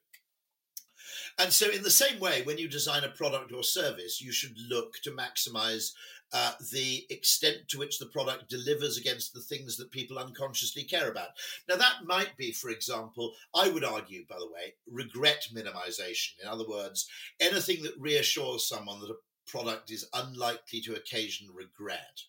[1.39, 4.55] And so, in the same way, when you design a product or service, you should
[4.69, 5.91] look to maximize
[6.31, 11.09] uh, the extent to which the product delivers against the things that people unconsciously care
[11.09, 11.29] about.
[11.69, 16.31] Now, that might be, for example, I would argue, by the way, regret minimization.
[16.41, 17.07] In other words,
[17.39, 19.15] anything that reassures someone that a
[19.47, 22.21] product is unlikely to occasion regret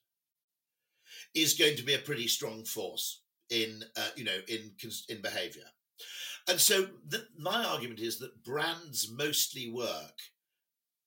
[1.34, 4.72] is going to be a pretty strong force in uh, you know in
[5.08, 5.64] in behavior.
[6.48, 10.20] And so the, my argument is that brands mostly work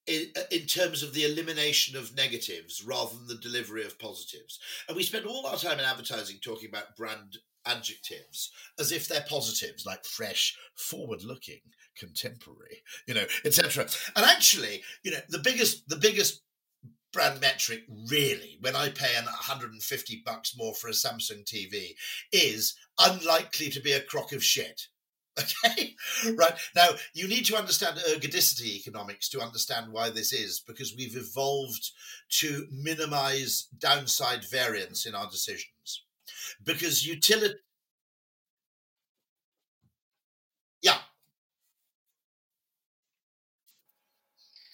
[0.07, 4.59] in, uh, in terms of the elimination of negatives rather than the delivery of positives.
[4.87, 9.25] And we spend all our time in advertising talking about brand adjectives as if they're
[9.29, 11.59] positives like fresh forward looking
[11.99, 16.41] contemporary you know etc and actually you know the biggest the biggest
[17.13, 21.91] brand metric really when i pay an 150 bucks more for a samsung tv
[22.31, 24.87] is unlikely to be a crock of shit
[25.65, 25.95] okay?
[26.35, 26.53] Right?
[26.75, 31.91] Now you need to understand ergodicity economics to understand why this is because we've evolved
[32.39, 36.03] to minimize downside variance in our decisions.
[36.63, 37.55] Because utility
[40.81, 40.97] yeah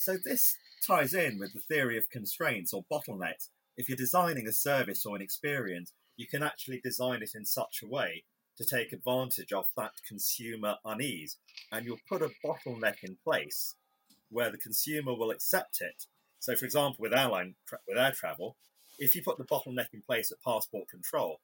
[0.04, 3.48] so this ties in with the theory of constraints or bottlenecks.
[3.78, 7.80] If you're designing a service or an experience, you can actually design it in such
[7.82, 8.26] a way
[8.58, 11.38] to take advantage of that consumer unease.
[11.72, 13.76] And you'll put a bottleneck in place
[14.30, 16.04] where the consumer will accept it.
[16.40, 17.56] So, for example, with airline
[17.88, 18.58] with air travel,
[19.00, 21.40] if you put the bottleneck in place at passport control,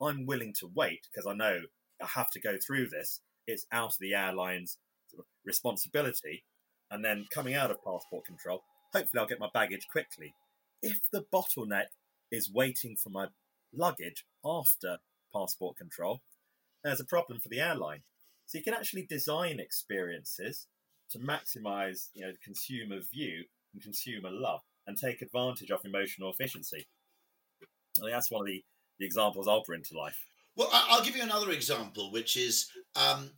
[0.00, 1.62] I'm willing to wait because I know
[2.00, 3.20] I have to go through this.
[3.48, 4.78] It's out of the airline's
[5.44, 6.44] responsibility.
[6.90, 10.34] And then coming out of passport control, hopefully I'll get my baggage quickly.
[10.82, 11.86] If the bottleneck
[12.30, 13.28] is waiting for my
[13.72, 14.98] luggage after
[15.34, 16.20] passport control,
[16.82, 18.02] there's a problem for the airline.
[18.46, 20.66] So you can actually design experiences
[21.10, 26.30] to maximize you know, the consumer view and consumer love and take advantage of emotional
[26.30, 26.86] efficiency.
[27.98, 28.62] I think that's one of the,
[28.98, 30.26] the examples I'll bring to life.
[30.56, 33.30] Well, I'll give you another example, which is um,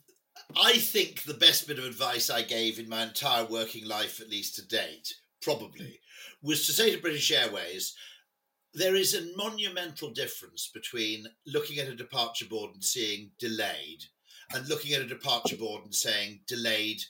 [0.54, 4.30] I think the best bit of advice I gave in my entire working life, at
[4.30, 6.00] least to date, probably,
[6.42, 7.94] was to say to British Airways,
[8.72, 14.04] there is a monumental difference between looking at a departure board and seeing delayed
[14.52, 17.00] and looking at a departure board and saying delayed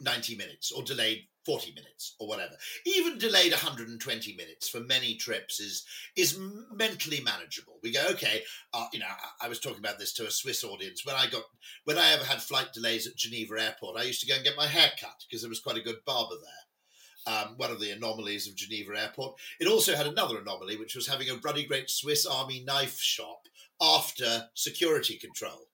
[0.00, 2.54] 90 minutes or delayed 40 minutes or whatever.
[2.86, 5.84] Even delayed 120 minutes for many trips is
[6.14, 6.38] is
[6.72, 7.80] mentally manageable.
[7.82, 10.62] We go, okay, uh, you know, I, I, was talking about this to a Swiss
[10.62, 11.42] audience when I got
[11.86, 13.98] when I ever had flight delays at Geneva Airport.
[13.98, 16.04] I used to go and get my hair cut because there was quite a good
[16.06, 17.34] barber there.
[17.34, 19.34] Um, one of the anomalies of Geneva Airport.
[19.58, 23.42] It also had another anomaly, which was having a bloody great Swiss Army knife shop
[23.80, 25.66] after security control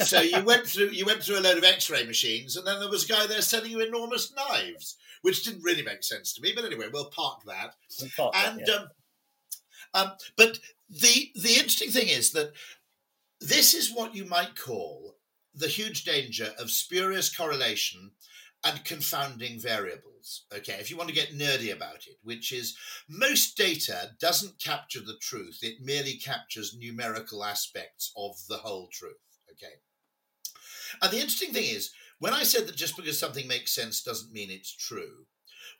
[0.00, 2.88] so you went through you went through a load of X-ray machines, and then there
[2.88, 6.52] was a guy there selling you enormous knives, which didn't really make sense to me.
[6.54, 7.74] But anyway, we'll park that.
[8.00, 8.74] We'll park and that, yeah.
[8.74, 8.88] um,
[9.94, 12.52] um, but the the interesting thing is that
[13.40, 15.16] this is what you might call
[15.54, 18.12] the huge danger of spurious correlation
[18.64, 20.44] and confounding variables.
[20.54, 22.76] Okay, if you want to get nerdy about it, which is
[23.08, 29.16] most data doesn't capture the truth, it merely captures numerical aspects of the whole truth.
[29.52, 29.74] Okay.
[31.02, 34.32] And the interesting thing is, when I said that just because something makes sense doesn't
[34.32, 35.26] mean it's true,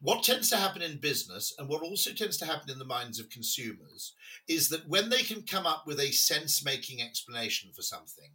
[0.01, 3.19] what tends to happen in business and what also tends to happen in the minds
[3.19, 4.15] of consumers
[4.49, 8.31] is that when they can come up with a sense making explanation for something,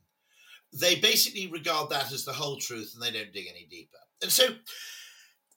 [0.73, 3.97] they basically regard that as the whole truth and they don't dig any deeper.
[4.21, 4.49] And so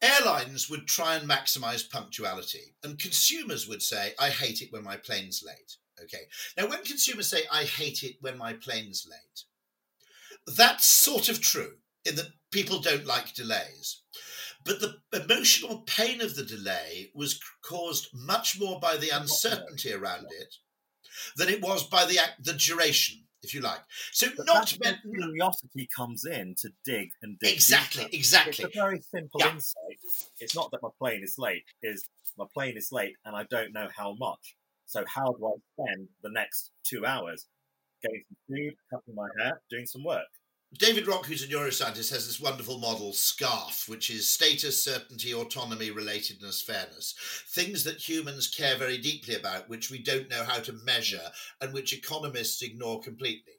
[0.00, 4.96] airlines would try and maximize punctuality, and consumers would say, I hate it when my
[4.96, 5.76] plane's late.
[6.02, 6.24] Okay.
[6.58, 9.44] Now, when consumers say, I hate it when my plane's late,
[10.56, 11.72] that's sort of true
[12.06, 14.02] in that people don't like delays.
[14.64, 20.26] But the emotional pain of the delay was caused much more by the uncertainty around
[20.30, 20.54] it
[21.36, 23.80] than it was by the the duration, if you like.
[24.12, 27.52] So But not where curiosity comes in to dig and dig.
[27.54, 28.16] exactly, deeper.
[28.16, 28.64] exactly.
[28.64, 29.52] It's a very simple Yeah.
[29.52, 29.98] insight.
[30.40, 31.64] It's not that my plane is late.
[31.82, 34.56] Is my plane is late and I don't know how much.
[34.86, 37.46] So how do I spend the next two hours
[38.02, 40.26] getting some food, cutting my hair, doing some work?
[40.74, 45.90] David Rock, who's a neuroscientist, has this wonderful model, SCARF, which is status, certainty, autonomy,
[45.90, 47.14] relatedness, fairness.
[47.48, 51.72] Things that humans care very deeply about, which we don't know how to measure, and
[51.72, 53.54] which economists ignore completely.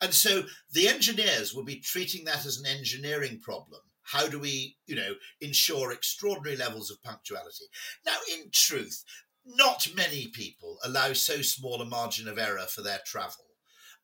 [0.00, 3.80] And so the engineers will be treating that as an engineering problem.
[4.02, 7.64] How do we, you know, ensure extraordinary levels of punctuality?
[8.04, 9.04] Now, in truth,
[9.44, 13.46] not many people allow so small a margin of error for their travel.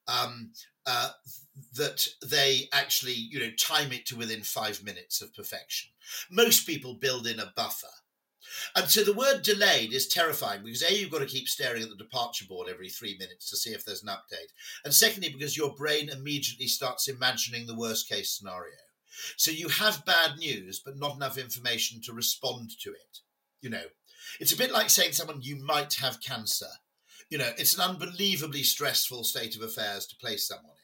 [0.07, 0.53] Um,
[0.89, 1.11] uh,
[1.75, 5.91] that they actually, you know, time it to within five minutes of perfection.
[6.31, 7.87] Most people build in a buffer.
[8.75, 11.91] And so the word delayed is terrifying because A, you've got to keep staring at
[11.91, 14.51] the departure board every three minutes to see if there's an update.
[14.83, 18.79] And secondly, because your brain immediately starts imagining the worst case scenario.
[19.37, 23.19] So you have bad news, but not enough information to respond to it.
[23.61, 23.85] You know,
[24.41, 26.71] it's a bit like saying to someone, you might have cancer.
[27.29, 30.78] You know, it's an unbelievably stressful state of affairs to place someone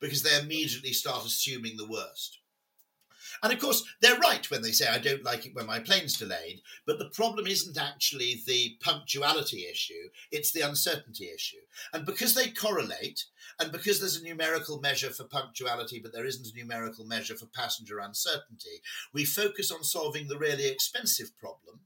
[0.00, 2.38] because they immediately start assuming the worst.
[3.42, 6.16] And of course, they're right when they say, I don't like it when my plane's
[6.16, 6.62] delayed.
[6.86, 11.60] But the problem isn't actually the punctuality issue, it's the uncertainty issue.
[11.92, 13.24] And because they correlate,
[13.60, 17.46] and because there's a numerical measure for punctuality, but there isn't a numerical measure for
[17.46, 18.80] passenger uncertainty,
[19.12, 21.80] we focus on solving the really expensive problem,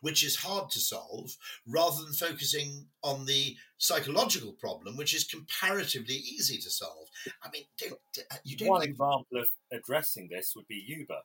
[0.00, 6.14] which is hard to solve, rather than focusing on the psychological problem, which is comparatively
[6.14, 7.08] easy to solve.
[7.42, 11.20] I mean, don't, uh, you don't One like example of addressing this would be Uber.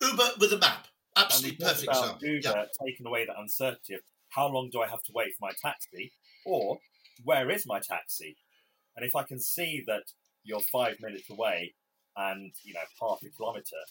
[0.00, 0.86] Uber with a map.
[1.16, 2.28] Absolutely perfect example.
[2.28, 2.64] Uber Yeah.
[2.84, 6.12] taking away that uncertainty of how long do I have to wait for my taxi,
[6.44, 6.80] or
[7.22, 8.36] where is my taxi?
[8.96, 10.04] And if I can see that
[10.42, 11.74] you're five minutes away
[12.16, 13.84] and you know half a kilometre,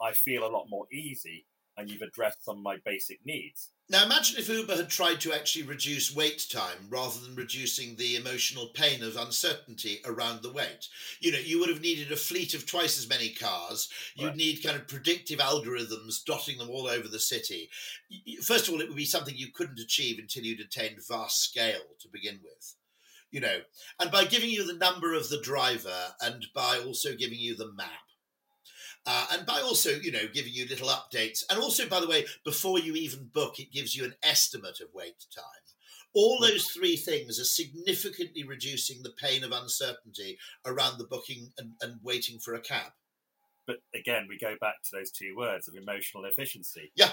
[0.00, 1.46] I feel a lot more easy
[1.76, 3.70] and you've addressed some of my basic needs.
[3.88, 8.16] Now, imagine if Uber had tried to actually reduce wait time rather than reducing the
[8.16, 10.88] emotional pain of uncertainty around the wait.
[11.20, 13.88] You know, you would have needed a fleet of twice as many cars.
[14.16, 14.36] You'd Right.
[14.36, 17.70] need kind of predictive algorithms dotting them all over the city.
[18.42, 21.94] First of all, it would be something you couldn't achieve until you'd attained vast scale
[22.00, 22.74] to begin with.
[23.30, 23.60] You know,
[24.00, 27.72] and by giving you the number of the driver and by also giving you the
[27.72, 27.90] map,
[29.06, 31.44] uh, and by also, you know, giving you little updates.
[31.48, 34.88] And also, by the way, before you even book, it gives you an estimate of
[34.92, 35.44] wait time.
[36.12, 41.72] All those three things are significantly reducing the pain of uncertainty around the booking and,
[41.82, 42.92] and waiting for a cab.
[43.66, 46.90] But again, we go back to those two words of emotional efficiency.
[46.96, 47.10] Yeah.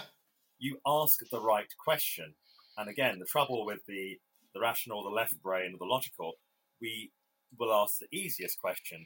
[0.59, 2.33] You ask the right question.
[2.77, 4.17] And again, the trouble with the,
[4.53, 6.33] the rational, the left brain, or the logical,
[6.81, 7.11] we
[7.59, 9.05] will ask the easiest question,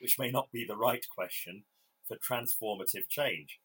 [0.00, 1.64] which may not be the right question
[2.08, 3.60] for transformative change.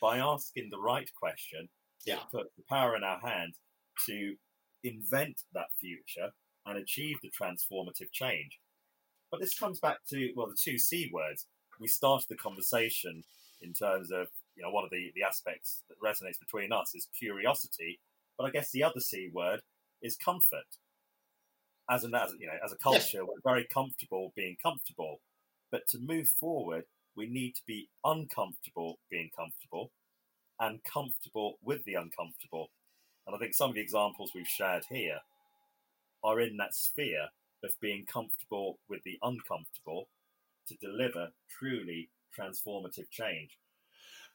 [0.00, 1.68] By asking the right question,
[2.06, 2.22] Yeah.
[2.22, 3.54] it puts the power in our hand
[4.06, 4.36] to
[4.84, 6.32] invent that future
[6.64, 8.60] and achieve the transformative change.
[9.30, 11.46] But this comes back to, well, the two C words.
[11.80, 13.24] We started the conversation
[13.60, 17.08] in terms of, you know, one of the, the aspects that resonates between us is
[17.18, 18.00] curiosity.
[18.36, 19.62] But I guess the other C word
[20.00, 20.78] is comfort.
[21.90, 25.20] As an, as you know, as a culture, we're very comfortable being comfortable.
[25.70, 26.84] But to move forward,
[27.18, 29.90] we need to be uncomfortable being comfortable
[30.60, 32.70] and comfortable with the uncomfortable.
[33.26, 35.18] And I think some of the examples we've shared here
[36.22, 37.28] are in that sphere
[37.64, 40.06] of being comfortable with the uncomfortable
[40.68, 42.08] to deliver truly
[42.38, 43.58] transformative change.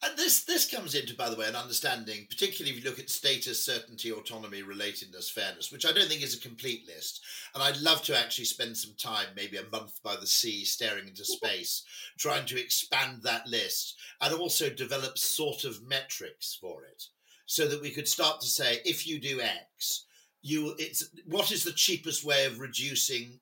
[0.05, 3.09] And this this comes into, by the way, an understanding, particularly if you look at
[3.09, 7.21] status, certainty, autonomy, relatedness, fairness, which I don't think is a complete list.
[7.53, 11.07] And I'd love to actually spend some time, maybe a month by the sea, staring
[11.07, 11.83] into space,
[12.19, 17.03] trying to expand that list and also develop sort of metrics for it,
[17.45, 20.05] so that we could start to say, if you do X,
[20.41, 23.39] you it's what is the cheapest way of reducing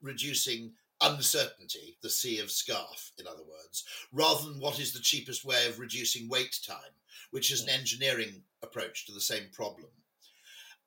[0.00, 0.72] reducing
[1.02, 5.66] uncertainty, the sea of scarf, in other words, rather than what is the cheapest way
[5.66, 6.94] of reducing wait time,
[7.30, 9.88] which is an engineering approach to the same problem.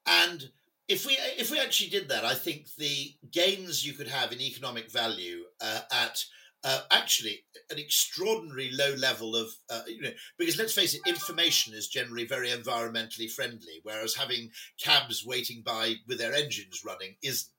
[0.08, 0.50] And
[0.88, 4.40] if we if we actually did that, I think the gains you could have in
[4.40, 6.24] economic value uh, at
[6.64, 11.74] uh, actually an extraordinary low level of uh, you know because let's face it, information
[11.74, 17.50] is generally very environmentally friendly, whereas having cabs waiting by with their engines running isn't.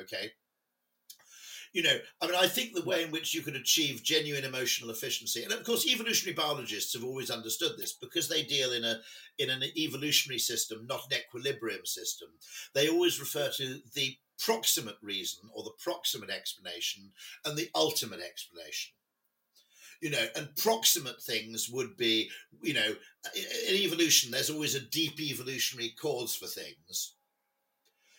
[0.00, 0.30] Okay
[1.76, 4.88] you know, I mean, I think the way in which you could achieve genuine emotional
[4.88, 9.00] efficiency, and of course, evolutionary biologists have always understood this because they deal in a
[9.36, 12.28] in an evolutionary system, not an equilibrium system.
[12.72, 17.12] They always refer to the proximate reason or the proximate explanation
[17.44, 18.94] and the ultimate explanation.
[20.00, 22.30] You know, and proximate things would be,
[22.62, 22.94] you know,
[23.34, 27.15] in evolution, there's always a deep evolutionary cause for things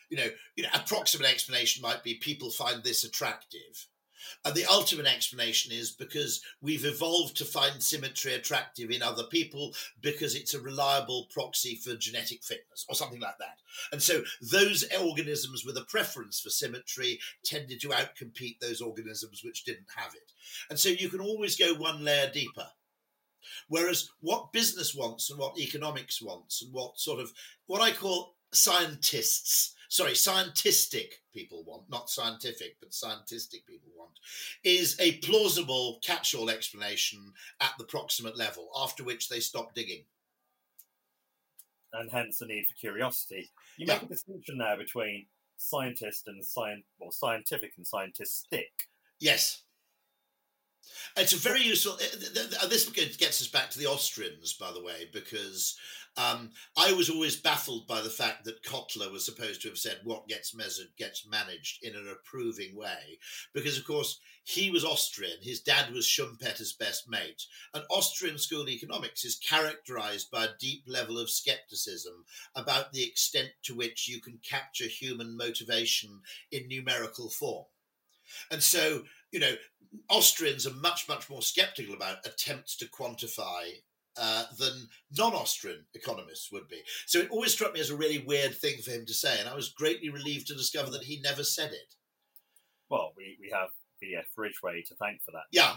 [0.10, 3.88] you know, you know, approximate explanation might be people find this attractive.
[4.44, 9.74] And the ultimate explanation is because we've evolved to find symmetry attractive in other people
[10.02, 13.58] because it's a reliable proxy for genetic fitness or something like that.
[13.92, 19.64] And so those organisms with a preference for symmetry tended to outcompete those organisms which
[19.64, 20.32] didn't have it.
[20.70, 22.68] And so you can always go one layer deeper.
[23.70, 27.32] Whereas what business wants and what economics wants and what sort of
[27.66, 34.20] what I call scientists sorry, scientistic people want, not scientific, but scientistic people want,
[34.64, 40.06] is a plausible catch all explanation at the proximate level, after which they stop digging.
[41.94, 43.50] and hence the need for curiosity.
[43.78, 43.94] You Yeah.
[43.96, 48.70] make a distinction there between scientist and scient, well, scientific and scientistic.
[49.20, 49.64] Yes.
[51.16, 51.98] It's a very useful.
[51.98, 55.78] th- This gets us back to the Austrians, by the way, because
[56.18, 60.00] um, I was always baffled by the fact that Kotler was supposed to have said
[60.04, 63.20] what gets measured gets managed in an approving way,
[63.54, 65.38] because of course he was Austrian.
[65.42, 70.84] His dad was Schumpeter's best mate, and Austrian school economics is characterized by a deep
[70.88, 72.26] level of skepticism
[72.56, 76.22] about the extent to which you can capture human motivation
[76.52, 77.66] in numerical form.
[78.52, 79.54] And so, you know,
[80.10, 83.72] Austrians are much, much more skeptical about attempts to quantify
[84.20, 86.82] uh, than non Austrian economists would be.
[87.06, 89.40] So it always struck me as a really weird thing for him to say.
[89.40, 91.96] And I was greatly relieved to discover that he never said it.
[92.90, 93.70] Well, we, we have
[94.04, 95.46] VF Ridgway to thank for that.
[95.52, 95.76] Yeah.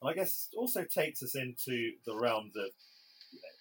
[0.00, 2.70] And I guess it also takes us into the realms of,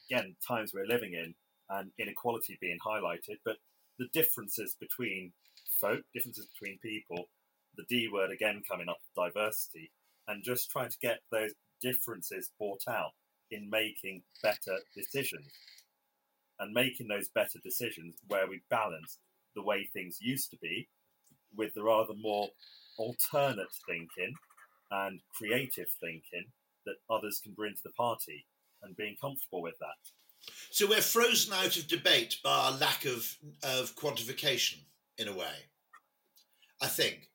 [0.10, 1.34] again, times we're living in
[1.70, 3.58] and inequality being highlighted, but
[4.00, 5.34] the differences between
[5.82, 7.28] folk, differences between people,
[7.78, 9.92] the D word again coming up, diversity,
[10.28, 13.12] and just trying to get those differences brought out.
[13.52, 15.48] in making better decisions
[16.60, 19.20] and making those better decisions where we balance
[19.56, 20.88] the way things used to be
[21.56, 22.48] with the rather more
[22.98, 24.34] alternate thinking
[24.92, 26.46] and creative thinking
[26.86, 28.46] that others can bring to the party
[28.84, 30.52] and being comfortable with that.
[30.72, 34.80] So we're frozen out of debate by our lack of, of quantification,
[35.18, 35.66] in a way.
[36.82, 37.30] I think.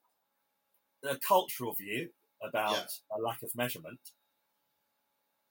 [1.05, 2.11] A cultural view
[2.43, 3.17] about yeah.
[3.17, 4.01] a lack of measurement,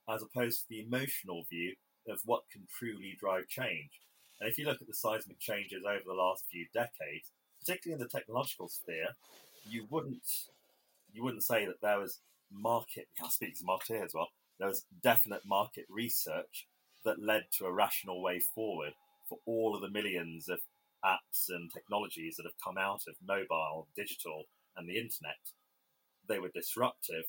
[0.09, 1.75] as opposed to the emotional view
[2.07, 4.01] of what can truly drive change.
[4.39, 8.05] And if you look at the seismic changes over the last few decades, particularly in
[8.05, 9.09] the technological sphere,
[9.69, 10.27] you wouldn't
[11.13, 12.19] you wouldn't say that there was
[12.51, 13.07] market.
[13.23, 14.29] I speak as a marketer as well.
[14.59, 16.67] There was definite market research
[17.03, 18.93] that led to a rational way forward
[19.27, 20.59] for all of the millions of
[21.03, 24.43] apps and technologies that have come out of mobile, digital,
[24.77, 25.39] and the internet.
[26.27, 27.25] They were disruptive.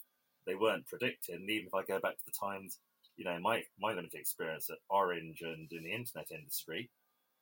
[0.47, 1.37] They weren't predicted.
[1.41, 2.79] And even if I go back to the times,
[3.17, 6.91] you know, my, my limited experience at Orange and in the internet industry,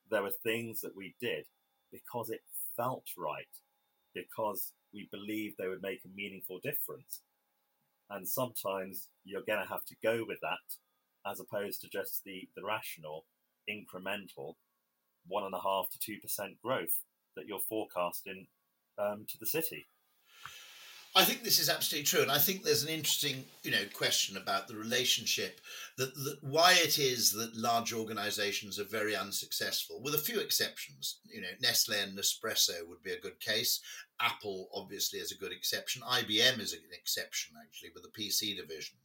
[0.09, 1.45] there were things that we did
[1.91, 2.41] because it
[2.75, 3.45] felt right,
[4.13, 7.21] because we believed they would make a meaningful difference.
[8.09, 12.47] And sometimes you're going to have to go with that as opposed to just the,
[12.55, 13.25] the rational,
[13.69, 14.55] incremental
[15.27, 17.03] one and a half to two percent growth
[17.35, 18.47] that you're forecasting
[18.97, 19.87] um, to the city.
[21.13, 24.37] I think this is absolutely true, and I think there's an interesting, you know, question
[24.37, 25.59] about the relationship
[25.97, 31.19] that, that why it is that large organisations are very unsuccessful, with a few exceptions.
[31.25, 33.81] You know, Nestle and Nespresso would be a good case.
[34.21, 36.01] Apple, obviously, is a good exception.
[36.01, 38.97] IBM is an exception, actually, with the PC division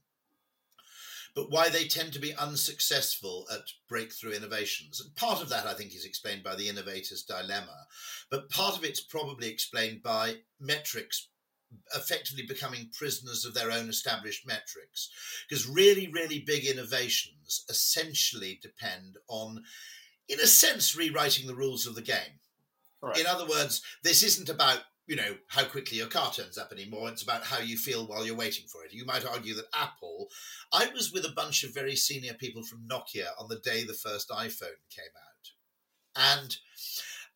[1.37, 5.01] but why they tend to be unsuccessful at breakthrough innovations.
[5.01, 7.87] And part of that, I think, is explained by the innovator's dilemma,
[8.31, 11.29] but part of it's probably explained by metrics
[11.95, 15.11] effectively becoming prisoners of their own established metrics.
[15.47, 19.63] Because really, really big innovations essentially depend on,
[20.29, 22.41] in a sense, rewriting the rules of the game.
[23.03, 23.19] Right.
[23.19, 27.09] In other words, this isn't about you know how quickly your car turns up anymore.
[27.09, 28.93] It's about how you feel while you're waiting for it.
[28.93, 30.29] You might argue that apple
[30.73, 33.95] i was with a bunch of very senior people from nokia on the day the
[33.95, 36.35] first iphone came out.
[36.39, 36.57] And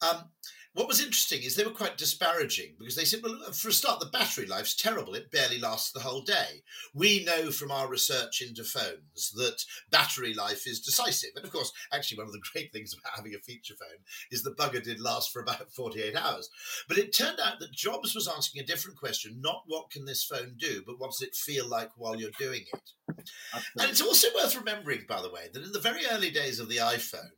[0.03, 0.31] um,
[0.75, 3.99] what was interesting is they were quite disparaging because they said, well, for a start,
[3.99, 5.15] the battery life's terrible.
[5.15, 6.63] It barely lasts the whole day.
[6.95, 11.31] We know from our research into phones that battery life is decisive.
[11.35, 13.99] And of course, actually, one of the great things about having a feature phone
[14.31, 16.49] is the bugger did last for about 48 hours.
[16.89, 20.23] But it turned out that Jobs was asking a different question not what can this
[20.23, 22.93] phone do, but what does it feel like while you're doing it?
[23.09, 23.83] Absolutely.
[23.83, 26.69] And it's also worth remembering, by the way, that in the very early days of
[26.69, 27.31] the iPhone,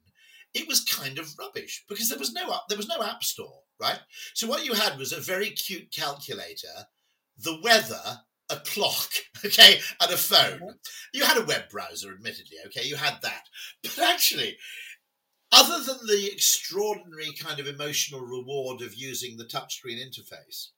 [0.55, 3.99] it was kind of rubbish because there was no there was no app store, right?
[4.35, 6.87] So what you had was a very cute calculator,
[7.39, 9.11] the weather, a clock,
[9.45, 10.61] okay, and a phone.
[10.61, 10.69] Mm-hmm.
[11.15, 13.45] You had a web browser, admittedly, okay, you had that,
[13.83, 14.57] but actually.
[15.55, 20.69] Other than the extraordinary kind of emotional reward of using the touchscreen interface,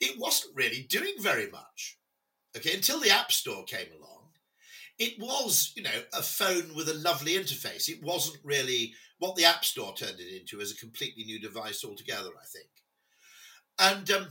[0.00, 1.96] it wasn't really doing very much.
[2.56, 4.19] Okay, until the App Store came along
[5.00, 7.88] it was, you know, a phone with a lovely interface.
[7.88, 11.82] It wasn't really what the App Store turned it into as a completely new device
[11.84, 12.68] altogether, I think.
[13.78, 14.28] And um,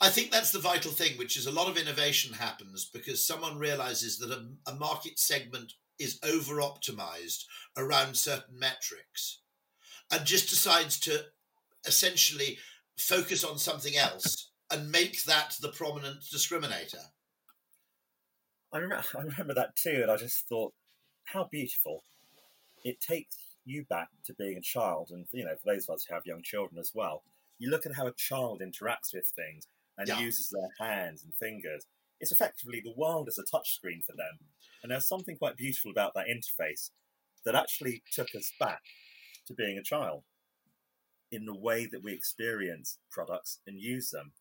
[0.00, 3.58] I think that's the vital thing, which is a lot of innovation happens because someone
[3.58, 7.44] realizes that a, a market segment is over optimized
[7.76, 9.42] around certain metrics
[10.10, 11.20] and just decides to
[11.86, 12.56] essentially
[12.98, 17.04] focus on something else and make that the prominent discriminator.
[18.74, 20.74] I remember, I remember that too, and I just thought,
[21.24, 22.02] how beautiful.
[22.84, 26.04] It takes you back to being a child, and you know, for those of us
[26.04, 27.22] who have young children as well,
[27.58, 29.66] you look at how a child interacts with things
[29.96, 30.18] and yeah.
[30.18, 31.86] uses their hands and fingers.
[32.20, 34.38] It's effectively the world as a touchscreen for them,
[34.82, 36.90] and there's something quite beautiful about that interface
[37.46, 38.82] that actually took us back
[39.46, 40.24] to being a child
[41.30, 44.32] in the way that we experience products and use them,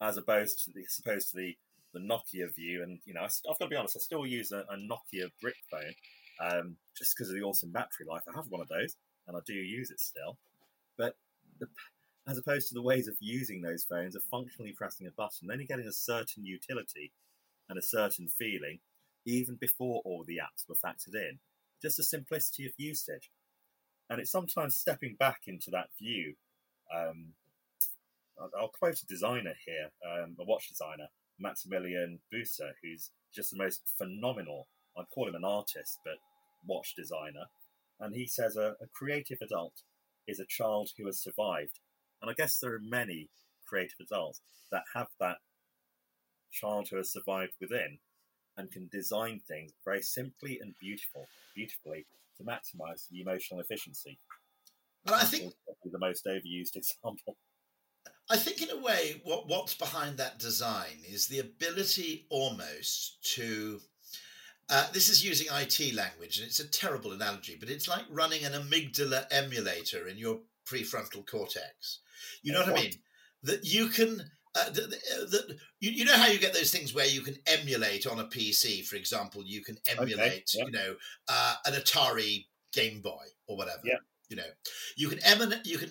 [0.00, 1.56] as opposed to the, as opposed to the
[1.92, 4.52] the Nokia view, and you know, I, have got to be honest, I still use
[4.52, 5.94] a, a Nokia brick phone
[6.40, 8.22] um, just because of the awesome battery life.
[8.28, 10.38] I have one of those, and I do use it still.
[10.96, 11.16] But
[11.58, 11.66] the,
[12.28, 15.58] as opposed to the ways of using those phones of functionally pressing a button, then
[15.58, 17.12] you're getting a certain utility
[17.68, 18.78] and a certain feeling,
[19.26, 21.38] even before all the apps were factored in.
[21.80, 23.30] Just the simplicity of usage,
[24.08, 26.34] and it's sometimes stepping back into that view.
[26.94, 27.34] Um,
[28.58, 31.08] I'll quote a designer here, um, a watch designer,
[31.42, 36.14] Maximilian Büsser, who's just the most phenomenal, I'd call him an artist, but
[36.66, 37.46] watch designer.
[38.00, 39.82] And he says a, a creative adult
[40.26, 41.80] is a child who has survived.
[42.20, 43.30] And I guess there are many
[43.68, 44.40] creative adults
[44.70, 45.38] that have that
[46.52, 47.98] child who has survived within.
[48.56, 54.18] and can design things very simply and beautiful, beautifully to maximize the emotional efficiency.
[55.04, 57.36] But I think the most overused example.
[58.32, 63.80] I think, in a way, what what's behind that design is the ability almost to.
[64.70, 68.42] Uh, this is using IT language, and it's a terrible analogy, but it's like running
[68.44, 71.98] an amygdala emulator in your prefrontal cortex.
[72.42, 72.80] You know what, what?
[72.80, 72.92] I mean?
[73.42, 77.06] That you can uh, the, uh, you, you know how you get those things where
[77.06, 80.64] you can emulate on a PC, for example, you can emulate, okay, yeah.
[80.64, 80.94] you know,
[81.28, 83.80] uh, an Atari Game Boy or whatever.
[83.84, 83.96] Yeah.
[84.28, 84.50] You know,
[84.96, 85.90] you can eminent, you can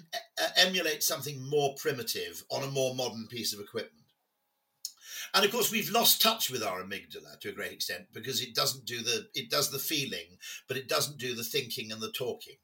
[0.57, 4.05] emulate something more primitive on a more modern piece of equipment.
[5.33, 8.55] And of course, we've lost touch with our amygdala to a great extent because it
[8.55, 12.11] doesn't do the it does the feeling, but it doesn't do the thinking and the
[12.11, 12.57] talking.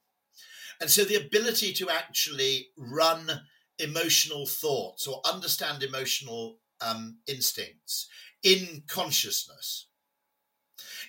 [0.82, 3.42] And so the ability to actually run
[3.80, 8.08] emotional thoughts or understand emotional um, instincts
[8.44, 9.88] in consciousness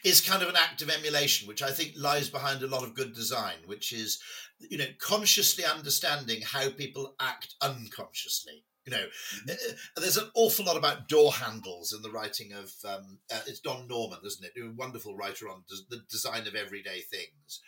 [0.05, 2.95] is kind of an act of emulation, which I think lies behind a lot of
[2.95, 4.19] good design, which is,
[4.61, 8.65] you know, consciously understanding how people act unconsciously.
[8.87, 9.51] You know, mm-hmm.
[9.51, 13.61] Uh, there's an awful lot about door handles in the writing of um, uh, it's
[13.61, 14.53] Don Norman, isn't it?
[14.59, 17.61] A wonderful writer on des- the design of everyday things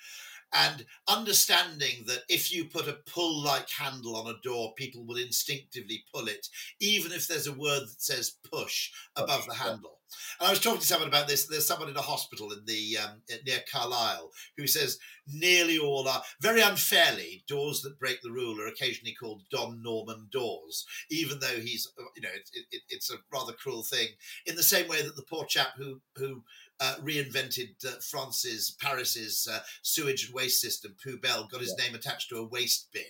[0.52, 5.16] and understanding that if you put a pull like handle on a door, people will
[5.16, 6.48] instinctively pull it,
[6.80, 9.99] even if there's a word that says push above the handle.
[10.38, 11.46] And I was talking to someone about this.
[11.46, 16.22] There's someone in a hospital in the um, near Carlisle who says nearly all are
[16.40, 21.60] very unfairly doors that break the rule are occasionally called Don Norman doors, even though
[21.60, 24.08] he's uh, you know it, it, it's a rather cruel thing.
[24.46, 26.44] In the same way that the poor chap who who
[26.80, 31.86] uh, reinvented uh, France's Paris's uh, sewage and waste system, Poubelle, got his yeah.
[31.86, 33.02] name attached to a waste bin,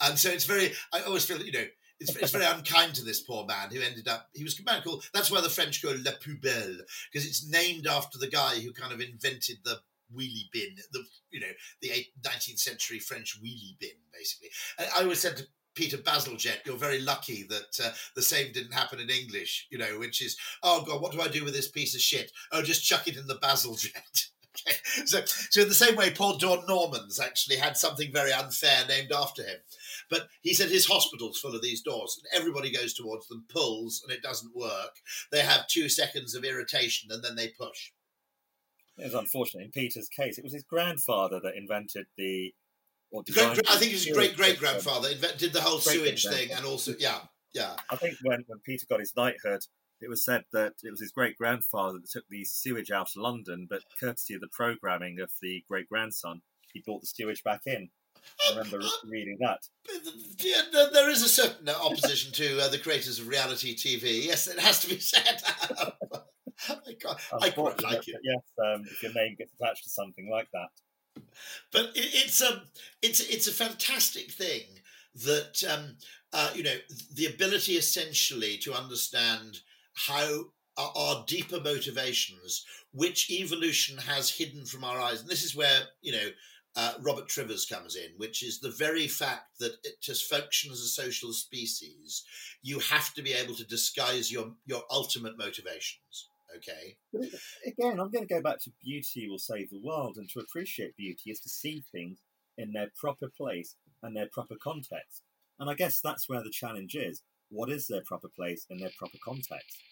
[0.00, 0.72] and so it's very.
[0.92, 1.66] I always feel that you know.
[2.00, 4.28] It's, it's very unkind to this poor man who ended up.
[4.34, 5.04] He was a man called.
[5.12, 6.78] That's why the French call La Poubelle
[7.12, 9.80] because it's named after the guy who kind of invented the
[10.14, 11.46] wheelie bin, the you know
[11.82, 11.88] the
[12.22, 14.48] 19th century French wheelie bin, basically.
[14.78, 15.46] I, I always said to
[15.78, 19.98] Peter Bazalgette, you're very lucky that uh, the same didn't happen in English, you know,
[20.00, 22.32] which is, oh God, what do I do with this piece of shit?
[22.50, 24.26] Oh, just chuck it in the Bazalgette.
[24.66, 24.76] okay.
[25.04, 29.12] So, so in the same way, Paul Don Normans actually had something very unfair named
[29.12, 29.58] after him.
[30.10, 34.02] But he said his hospital's full of these doors, and everybody goes towards them, pulls,
[34.02, 34.96] and it doesn't work.
[35.30, 37.92] They have two seconds of irritation, and then they push.
[38.96, 39.64] It was unfortunate.
[39.64, 42.52] In Peter's case, it was his grandfather that invented the
[43.10, 47.20] Great, I think his great great grandfather did the whole sewage thing, and also yeah,
[47.54, 47.74] yeah.
[47.90, 49.62] I think when, when Peter got his knighthood,
[50.02, 53.22] it was said that it was his great grandfather that took the sewage out of
[53.22, 56.42] London, but courtesy of the programming of the great grandson,
[56.72, 57.88] he brought the sewage back in.
[58.46, 59.60] I remember reading that.
[60.92, 64.24] There is a certain opposition to uh, the creators of reality TV.
[64.26, 65.42] Yes, it has to be said.
[65.78, 65.92] I,
[67.42, 68.16] I quite like it.
[68.22, 70.68] Yes, um, if your name gets attached to something like that
[71.72, 72.60] but it, it's a um,
[73.02, 74.62] it's it's a fantastic thing
[75.14, 75.96] that um,
[76.32, 76.76] uh, you know
[77.14, 79.58] the ability essentially to understand
[79.94, 80.44] how
[80.76, 85.80] our, our, deeper motivations, which evolution has hidden from our eyes, and this is where
[86.00, 86.28] you know.
[86.78, 90.78] Uh, Robert Trivers comes in, which is the very fact that it, to function as
[90.78, 92.22] a social species,
[92.62, 96.28] you have to be able to disguise your your ultimate motivations.
[96.56, 96.96] Okay.
[97.12, 97.22] But
[97.66, 100.96] again, I'm going to go back to beauty will save the world, and to appreciate
[100.96, 102.20] beauty is to see things
[102.56, 103.74] in their proper place
[104.04, 105.22] and their proper context.
[105.58, 107.22] And I guess that's where the challenge is.
[107.50, 109.82] What is their proper place in their proper context?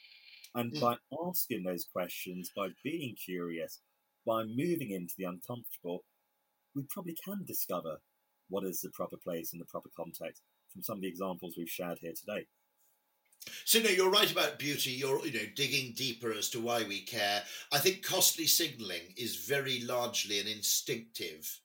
[0.55, 0.81] And mm.
[0.81, 3.81] by asking those questions, by being curious,
[4.25, 6.05] by moving into the uncomfortable,
[6.77, 7.97] we probably can discover
[8.49, 11.69] what is the proper place in the proper context from some of the examples we've
[11.69, 12.47] shared here today.
[13.65, 14.91] So no, you're right about beauty.
[14.91, 17.43] You're you know digging deeper as to why we care.
[17.73, 21.61] I think costly signalling is very largely an instinctive.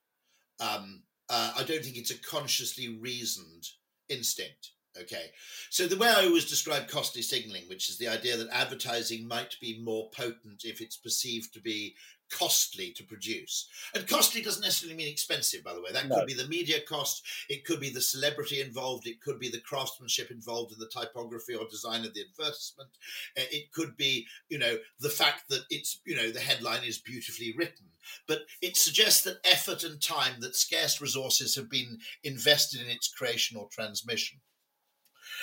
[0.59, 3.67] Um, uh, I don't think it's a consciously reasoned
[4.09, 4.71] instinct.
[4.99, 5.31] Okay,
[5.69, 9.55] so the way I always describe costly signaling, which is the idea that advertising might
[9.61, 11.95] be more potent if it's perceived to be
[12.31, 13.67] costly to produce.
[13.93, 15.91] And costly doesn't necessarily mean expensive, by the way.
[15.91, 16.15] That no.
[16.15, 19.59] could be the media cost, it could be the celebrity involved, it could be the
[19.59, 22.89] craftsmanship involved in the typography or design of the advertisement.
[23.37, 26.97] Uh, it could be, you know, the fact that it's, you know, the headline is
[26.97, 27.87] beautifully written.
[28.27, 33.07] But it suggests that effort and time, that scarce resources have been invested in its
[33.07, 34.39] creation or transmission.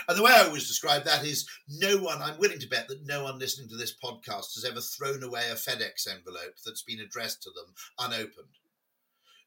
[0.07, 3.07] And the way I always describe that is no one, I'm willing to bet that
[3.07, 7.01] no one listening to this podcast has ever thrown away a FedEx envelope that's been
[7.01, 8.49] addressed to them unopened.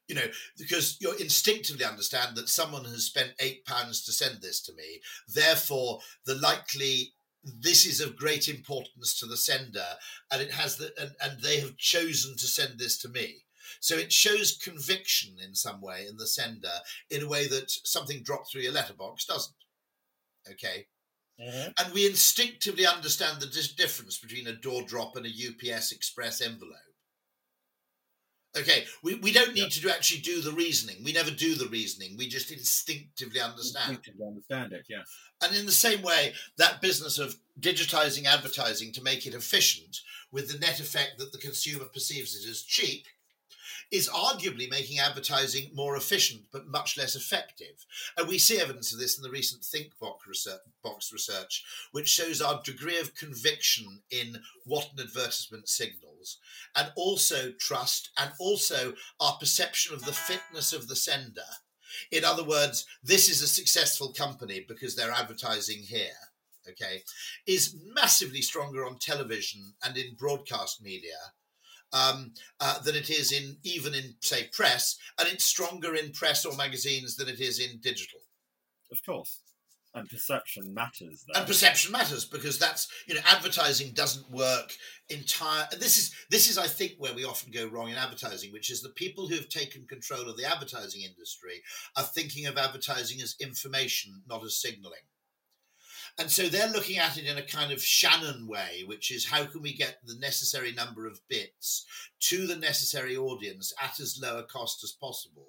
[0.08, 0.26] You know,
[0.58, 5.00] because you instinctively understand that someone has spent eight pounds to send this to me.
[5.32, 9.86] Therefore, the likely this is of great importance to the sender,
[10.30, 13.44] and it has the and, and they have chosen to send this to me.
[13.80, 16.80] So it shows conviction in some way in the sender
[17.10, 19.54] in a way that something dropped through your letterbox doesn't.
[20.50, 20.86] Okay.
[21.40, 21.70] Mm-hmm.
[21.78, 26.40] And we instinctively understand the dis- difference between a door drop and a UPS Express
[26.40, 26.76] envelope.
[28.54, 29.68] Okay, we, we don't need Yeah.
[29.70, 31.02] to do, actually do the reasoning.
[31.02, 32.16] We never do the reasoning.
[32.18, 33.96] We just instinctively understand.
[33.96, 35.08] Instinctively understand it, yes.
[35.40, 39.96] And in the same way, that business of digitizing advertising to make it efficient
[40.32, 43.06] with the net effect that the consumer perceives it as cheap
[43.92, 47.84] is arguably making advertising more efficient but much less effective.
[48.16, 51.62] And we see evidence of this in the recent ThinkBox research, box research,
[51.92, 56.38] which shows our degree of conviction in what an advertisement signals,
[56.74, 61.42] and also trust, and also our perception of the fitness of the sender.
[62.10, 66.08] In other words, this is a successful company because they're advertising here.
[66.68, 67.02] Okay,
[67.44, 71.18] is massively stronger on television and in broadcast media
[71.92, 76.44] um, uh, than it is in even in say press, and it's stronger in press
[76.44, 78.20] or magazines than it is in digital.
[78.90, 79.40] Of course.
[79.94, 81.36] And perception matters there.
[81.36, 84.72] And perception matters because that's you know advertising doesn't work
[85.10, 85.66] entire.
[85.78, 88.80] This is this is I think where we often go wrong in advertising, which is
[88.80, 91.62] the people who have taken control of the advertising industry
[91.96, 95.02] are thinking of advertising as information, not as signaling.
[96.18, 99.44] And so they're looking at it in a kind of Shannon way, which is how
[99.44, 101.86] can we get the necessary number of bits
[102.20, 105.46] to the necessary audience at as low a cost as possible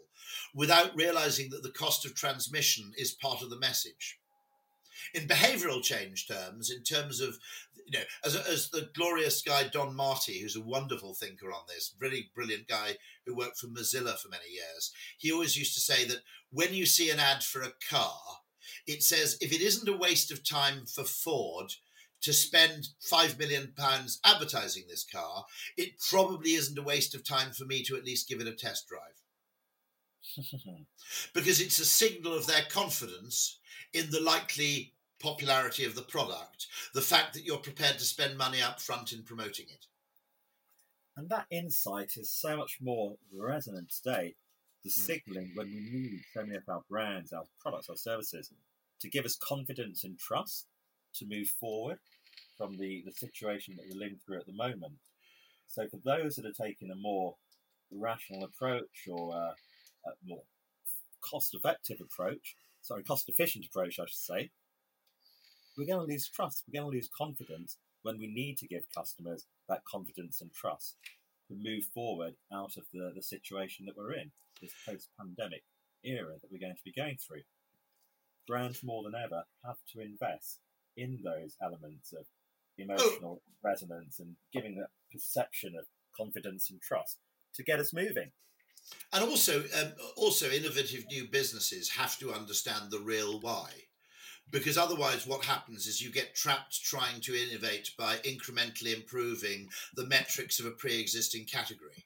[0.53, 4.19] without realizing that the cost of transmission is part of the message.
[5.13, 7.37] In behavioral change terms, in terms of,
[7.85, 11.93] you know, as, as the glorious guy Don Marti, who's a wonderful thinker on this,
[11.99, 16.05] really brilliant guy who worked for Mozilla for many years, he always used to say
[16.05, 16.19] that
[16.51, 18.13] when you see an ad for a car,
[18.87, 21.71] it says if it isn't a waste of time for Ford
[22.21, 25.45] to spend five million pounds advertising this car,
[25.77, 28.53] it probably isn't a waste of time for me to at least give it a
[28.53, 29.23] test drive
[31.33, 33.59] because it's a signal of their confidence
[33.93, 38.61] in the likely popularity of the product, the fact that you're prepared to spend money
[38.61, 39.85] up front in promoting it.
[41.15, 44.35] And that insight is so much more resonant today.
[44.83, 45.01] The Hmm.
[45.01, 48.51] signaling when we need so many of our brands, our products, our services
[49.03, 50.65] to give us confidence and trust
[51.15, 51.99] to move forward
[52.57, 54.93] from the, the situation that we're living through at the moment.
[55.67, 57.35] So, for those that are taking a more
[57.91, 59.53] rational approach or a,
[60.09, 60.43] a more
[61.21, 64.51] cost effective approach, sorry, cost efficient approach, I should say,
[65.77, 68.83] we're going to lose trust, we're going to lose confidence when we need to give
[68.95, 70.95] customers that confidence and trust
[71.47, 74.31] to move forward out of the, the situation that we're in,
[74.61, 75.63] this post pandemic
[76.03, 77.41] era that we're going to be going through.
[78.47, 80.59] Brands more than ever have to invest
[80.97, 82.25] in those elements of
[82.77, 85.85] emotional resonance and giving that perception of
[86.15, 87.19] confidence and trust
[87.55, 88.31] to get us moving.
[89.13, 93.69] And also, um, also innovative new businesses have to understand the real why,
[94.51, 100.05] because otherwise, what happens is you get trapped trying to innovate by incrementally improving the
[100.05, 102.05] metrics of a pre-existing category,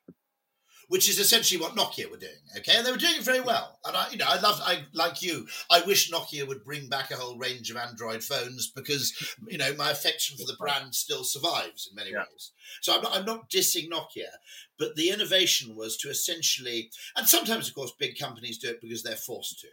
[0.88, 2.32] which is essentially what Nokia were doing.
[2.58, 3.80] Okay, and they were doing it very well.
[3.86, 5.48] And I, you know, I love, I like you.
[5.70, 9.14] I wish Nokia would bring back a whole range of Android phones because
[9.48, 12.20] you know my affection for the brand still survives in many Yeah.
[12.32, 12.52] ways.
[12.82, 14.32] So I'm not, I'm not dissing Nokia,
[14.78, 19.04] but the innovation was to essentially, and sometimes, of course, big companies do it because
[19.04, 19.68] they're forced to.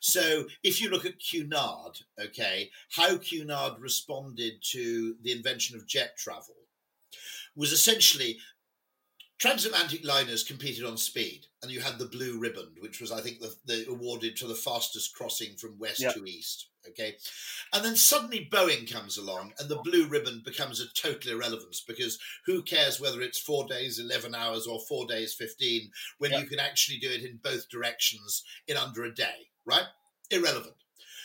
[0.00, 6.16] So if you look at Cunard, okay, how Cunard responded to the invention of jet
[6.16, 6.56] travel
[7.56, 8.38] was essentially
[9.40, 13.40] transatlantic liners competed on speed, and you had the Blue Riband, which was, I think,
[13.40, 16.12] the, the awarded to the fastest crossing from west Yeah.
[16.12, 16.66] to east.
[16.88, 17.16] Okay,
[17.74, 22.18] and then suddenly Boeing comes along, and the Blue Riband becomes a total irrelevance because
[22.46, 26.38] who cares whether it's four days, eleven hours, or four days, fifteen, when Yeah.
[26.40, 29.86] you can actually do it in both directions in under a day, right?
[30.30, 30.76] Irrelevant.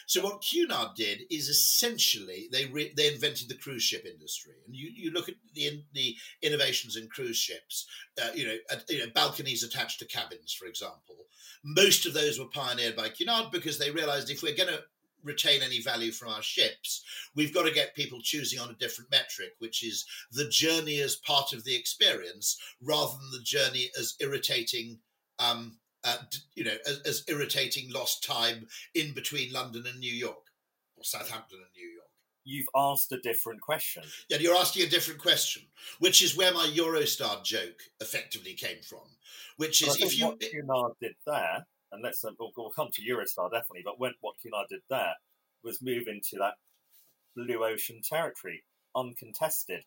[0.07, 4.75] So what Cunard did is essentially they re- they invented the cruise ship industry, and
[4.75, 7.87] you, you look at the in, the innovations in cruise ships,
[8.21, 11.15] uh, you know, at, you know, balconies attached to cabins, for example.
[11.63, 14.83] Most of those were pioneered by Cunard because they realised if we're going to
[15.23, 17.03] retain any value from our ships,
[17.35, 21.15] we've got to get people choosing on a different metric, which is the journey as
[21.15, 24.99] part of the experience rather than the journey as irritating.
[25.39, 26.17] Um, uh,
[26.55, 30.45] you know, as, as irritating lost time in between London and New York,
[30.95, 32.05] or Southampton and New York.
[32.47, 34.03] You've asked a different question.
[34.29, 35.63] Yeah, you're asking a different question,
[35.99, 39.07] which is where my Eurostar joke effectively came from.
[39.57, 43.01] Which is if you what Cunard did there, and let's uh, we'll, we'll come to
[43.01, 45.15] Eurostar definitely, but when what Cunard did there
[45.63, 46.53] was move into that
[47.35, 48.63] blue ocean territory,
[48.95, 49.83] uncontested.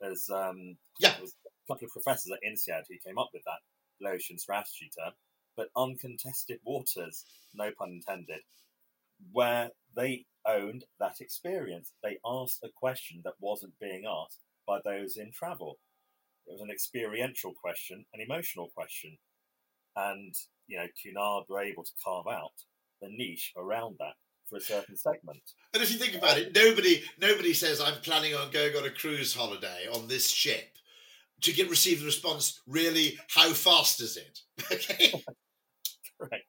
[0.00, 1.14] There's um, Yeah.
[1.16, 3.60] a couple of professors at INSEAD who came up with that
[4.00, 5.12] blue ocean strategy term,
[5.56, 7.24] but uncontested waters,
[7.54, 8.40] no pun intended,
[9.32, 11.92] where they owned that experience.
[12.02, 15.78] They asked a question that wasn't being asked by those in travel.
[16.46, 19.16] It was an experiential question, an emotional question.
[19.96, 20.34] And,
[20.66, 22.52] you know, Cunard were able to carve out
[23.00, 24.14] the niche around that
[24.48, 25.42] for a certain segment.
[25.72, 28.90] And if you think about it, nobody nobody says I'm planning on going on a
[28.90, 30.76] cruise holiday on this ship
[31.42, 32.60] to get receive the response.
[32.66, 34.40] Really, how fast is it?
[34.72, 35.22] Okay,
[36.28, 36.44] Correct.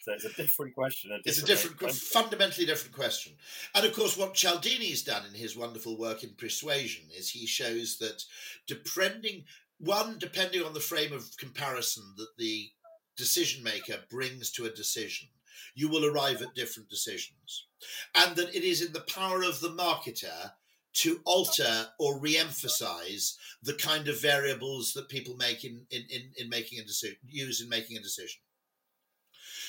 [0.00, 1.10] So it's a different question.
[1.26, 3.34] it's a different, fundamentally different question.
[3.74, 7.98] And of course, what Cialdini's done in his wonderful work in Persuasion is he shows
[7.98, 8.24] that
[8.66, 9.44] depending
[9.78, 12.70] one depending on the frame of comparison that the
[13.16, 15.28] decision maker brings to a decision,
[15.74, 17.66] you will arrive at different decisions,
[18.14, 20.52] and that it is in the power of the marketer
[20.92, 26.48] to alter or re-emphasize the kind of variables that people make in in, in, in
[26.48, 28.40] making a decision use in making a decision.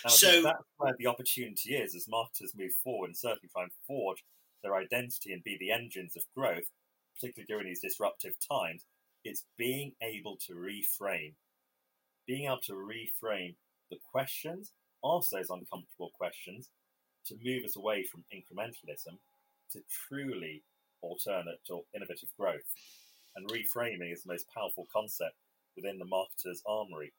[0.04, 3.74] And So- that's where the opportunity is as marketers move forward and certainly try and
[3.88, 4.24] forge
[4.64, 6.70] their identity and be the engines of growth,
[7.16, 8.86] particularly during these disruptive times.
[9.24, 11.36] It's being able to reframe,
[12.26, 13.56] being able to reframe
[13.90, 14.74] the questions,
[15.04, 16.70] ask those uncomfortable questions
[17.26, 19.20] to move us away from incrementalism
[19.72, 20.64] to truly
[21.02, 22.74] alternate or innovative growth.
[23.36, 25.36] And reframing is the most powerful concept
[25.76, 27.14] within the marketer's armory.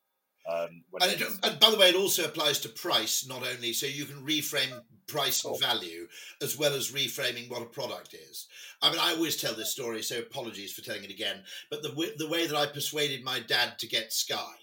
[0.45, 3.87] Um, And, it, and by the way, it also applies to price, not only so
[3.87, 6.09] you can reframe price and value
[6.41, 8.49] as well as reframing what a product is.
[8.81, 11.45] I mean, I always tell this story, so apologies for telling it again.
[11.71, 14.55] But the w- the way that I persuaded my dad to get Sky,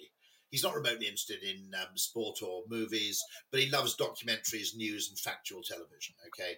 [0.50, 5.20] he's not remotely interested in um, sport or movies, but he loves documentaries, news, and
[5.20, 6.16] factual television.
[6.28, 6.56] Okay,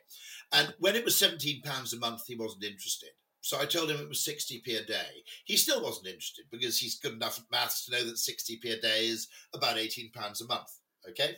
[0.52, 3.10] and when it was seventeen pounds a month, he wasn't interested.
[3.42, 5.24] So I told him it was 60p a day.
[5.46, 8.82] He still wasn't interested because he's good enough at maths to know that 60p a
[8.82, 10.70] day is about 18 pounds a month.
[11.10, 11.38] Okay.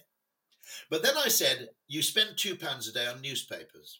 [0.89, 3.99] But then I said, you spend two pounds a day on newspapers.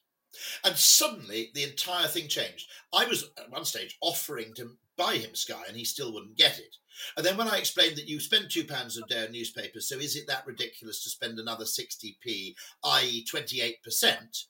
[0.64, 2.70] And suddenly the entire thing changed.
[2.94, 6.60] I was at one stage offering to buy him Sky and he still wouldn't get
[6.60, 6.76] it.
[7.18, 9.98] And then when I explained that you spend two pounds a day on newspapers, so
[9.98, 14.46] is it that ridiculous to spend another 60p, i.e., 28%,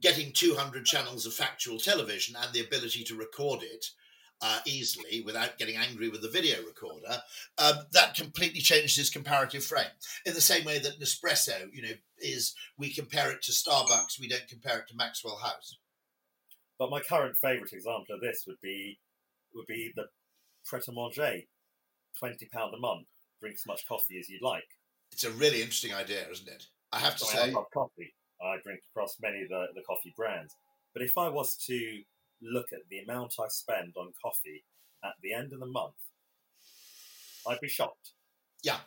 [0.00, 3.86] getting 200 channels of factual television and the ability to record it
[4.42, 7.20] uh, easily without getting angry with the video recorder,
[7.58, 9.84] um, that completely changed his comparative frame.
[10.24, 14.28] In the same way that Nespresso, you know, is we compare it to Starbucks, we
[14.28, 15.76] don't compare it to Maxwell House.
[16.78, 18.98] But my current favourite example of this would be
[19.54, 20.06] would be the
[20.64, 21.42] Pret a Manger,
[22.18, 23.06] twenty pound a month.
[23.40, 24.64] Drink as much coffee as you'd like.
[25.12, 26.66] It's a really interesting idea, isn't it?
[26.92, 28.14] I have to So I say, love coffee.
[28.42, 30.56] I drink across many of the, the coffee brands.
[30.92, 32.02] But if I was to
[32.42, 34.64] look at the amount I spend on coffee
[35.04, 35.94] at the end of the month,
[37.48, 38.10] I'd be shocked.
[38.62, 38.78] Yeah.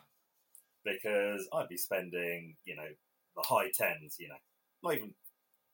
[0.84, 2.88] Because I'd be spending, you know,
[3.36, 4.36] the high tens, you know,
[4.82, 5.14] not even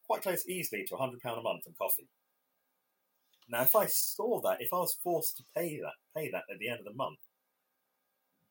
[0.06, 2.08] quite close easily to £100 a month on coffee.
[3.48, 6.58] Now, if I saw that, if I was forced to pay that, pay that at
[6.58, 7.18] the end of the month,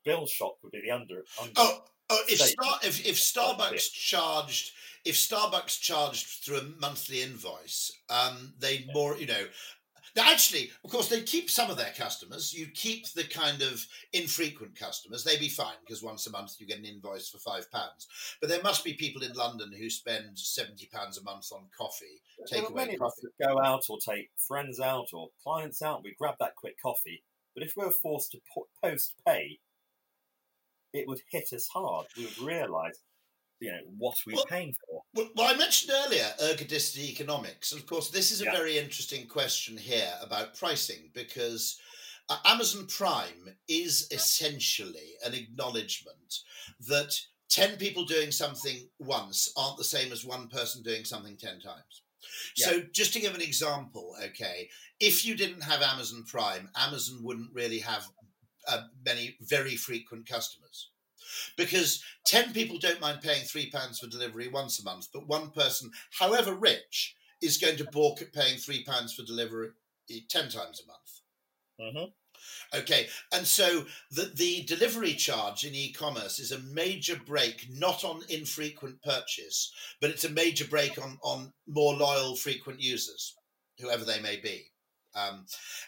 [0.03, 1.23] bill shock would be the under.
[1.41, 4.71] under oh, oh if, Star, if if Starbucks charged
[5.05, 9.45] if Starbucks charged through a monthly invoice, um, they would more you know.
[10.17, 12.51] Actually, of course, they keep some of their customers.
[12.51, 16.65] You keep the kind of infrequent customers; they'd be fine because once a month you
[16.67, 18.07] get an invoice for five pounds.
[18.41, 22.21] But there must be people in London who spend seventy pounds a month on coffee.
[22.49, 23.53] There Take away many of us coffee.
[23.53, 26.03] go out or take friends out or clients out.
[26.03, 27.23] We grab that quick coffee.
[27.53, 28.39] But if we're forced to
[28.83, 29.59] post pay,
[30.93, 32.07] it would hit us hard.
[32.17, 32.99] We would realise,
[33.59, 35.03] you know, what we're Well- paying for.
[35.13, 37.71] Well, well, I mentioned earlier ergodicity economics.
[37.71, 38.51] And of course, this is a Yeah.
[38.55, 41.79] very interesting question here about pricing because
[42.29, 46.35] uh, Amazon Prime is essentially an acknowledgement
[46.81, 47.11] that
[47.49, 52.03] 10 people doing something once aren't the same as one person doing something 10 times.
[52.55, 54.69] So, just to give an example, okay,
[54.99, 58.07] if you didn't have Amazon Prime, Amazon wouldn't really have
[58.69, 60.89] uh, many very frequent customers.
[61.57, 65.51] Because 10 people don't mind paying three pounds for delivery once a month but one
[65.51, 69.69] person however rich is going to balk at paying three pounds for delivery
[70.27, 71.93] 10 times a month.
[71.93, 72.11] Hmm
[72.73, 78.21] okay and so the, the delivery charge in e-commerce is a major break not on
[78.29, 83.35] infrequent purchase but it's a major break on on more loyal frequent users
[83.79, 84.65] whoever they may be
[85.19, 85.45] Um,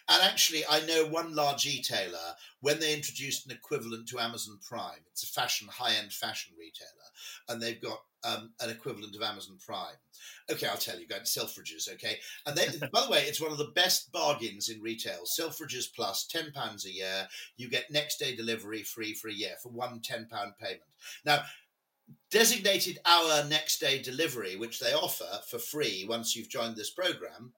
[0.09, 4.99] and actually, I know one large retailer when they introduced an equivalent to Amazon Prime.
[5.11, 6.89] It's a fashion, high-end fashion retailer,
[7.49, 9.95] and they've got um, an equivalent of Amazon Prime.
[10.51, 11.91] Okay, I'll tell you, go to Selfridges.
[11.93, 15.23] Okay, and they, by the way, it's one of the best bargains in retail.
[15.25, 17.27] Selfridges Plus, ten pounds a year.
[17.57, 20.81] You get next day delivery free for a year for one ten pound payment.
[21.25, 21.43] Now,
[22.29, 27.53] designated hour next day delivery, which they offer for free once you've joined this program,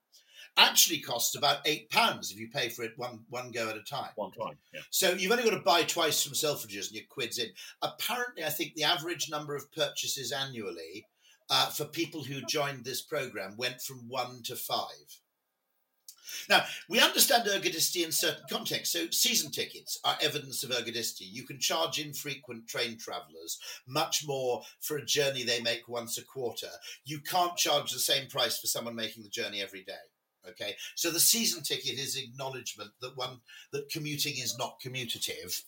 [0.58, 3.84] actually costs about eight pounds if you pay for it one one go at a
[3.84, 4.12] time.
[4.16, 4.82] One time, yeah.
[4.90, 7.50] So you've only got to buy twice from Selfridges and your quid's in.
[7.82, 11.06] Apparently, I think the average number of purchases annually
[11.50, 15.20] uh, for people who joined this program went from one to five.
[16.50, 18.94] Now, we understand ergodicity in certain contexts.
[18.94, 21.32] So, season tickets are evidence of ergodicity.
[21.32, 26.26] You can charge infrequent train travellers much more for a journey they make once a
[26.26, 26.70] quarter.
[27.06, 29.94] You can't charge the same price for someone making the journey every day.
[30.50, 33.40] Okay, so the season ticket is acknowledgement that one
[33.72, 35.62] that commuting is not commutative.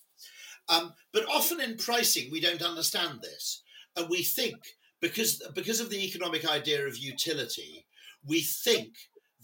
[0.67, 3.61] Um, but often in pricing, we don't understand this,
[3.95, 4.55] and we think
[5.01, 7.85] because because of the economic idea of utility,
[8.25, 8.89] we think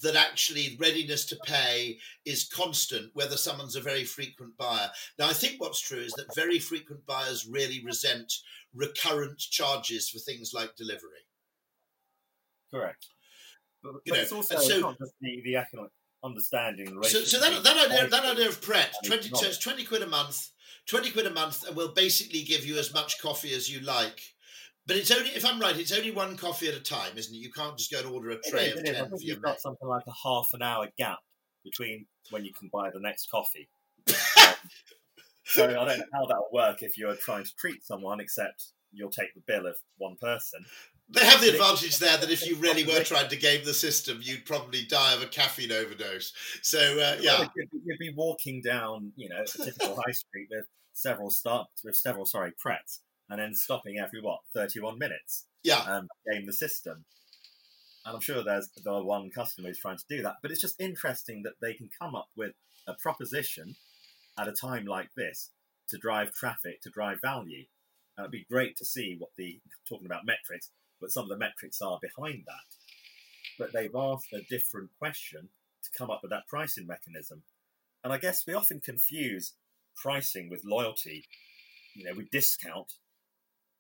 [0.01, 4.89] that actually readiness to pay is constant, whether someone's a very frequent buyer.
[5.19, 8.33] Now, I think what's true is that very frequent buyers really resent
[8.73, 11.25] recurrent charges for things like delivery.
[12.73, 13.07] Correct.
[13.83, 15.91] But, but know, also so, not just the, the economic
[16.23, 16.99] understanding.
[16.99, 20.03] The so, so that, that idea, that idea of Pret, 20, so it's 20 quid
[20.03, 20.49] a month,
[20.87, 24.21] 20 quid a month, and we'll basically give you as much coffee as you like
[24.87, 27.37] but it's only, if I'm right, it's only one coffee at a time, isn't it?
[27.37, 28.95] You can't just go and order a tray is, of ten.
[28.95, 31.19] I think you've got something like a half an hour gap
[31.63, 33.69] between when you can buy the next coffee.
[35.45, 39.11] so I don't know how that'll work if you're trying to treat someone, except you'll
[39.11, 40.65] take the bill of one person.
[41.13, 44.19] They have the advantage there that if you really were trying to game the system,
[44.21, 46.33] you'd probably die of a caffeine overdose.
[46.61, 50.65] So uh, yeah, you'd, you'd, be walking down, you know, a typical high street with
[50.93, 55.45] several starts with several sorry prets and then stopping every what 31 minutes.
[55.63, 57.05] Yeah, um, game the system.
[58.05, 60.81] And I'm sure there's the one customer who's trying to do that, but it's just
[60.81, 62.53] interesting that they can come up with
[62.87, 63.75] a proposition
[64.39, 65.51] at a time like this
[65.89, 67.65] to drive traffic, to drive value.
[68.17, 70.71] And it'd be great to see what the talking about metrics,
[71.01, 72.75] what some of the metrics are behind that.
[73.59, 75.49] But they've asked a different question
[75.83, 77.43] to come up with that pricing mechanism.
[78.03, 79.53] And I guess we often confuse
[79.95, 81.25] pricing with loyalty.
[81.95, 82.93] You know, we discount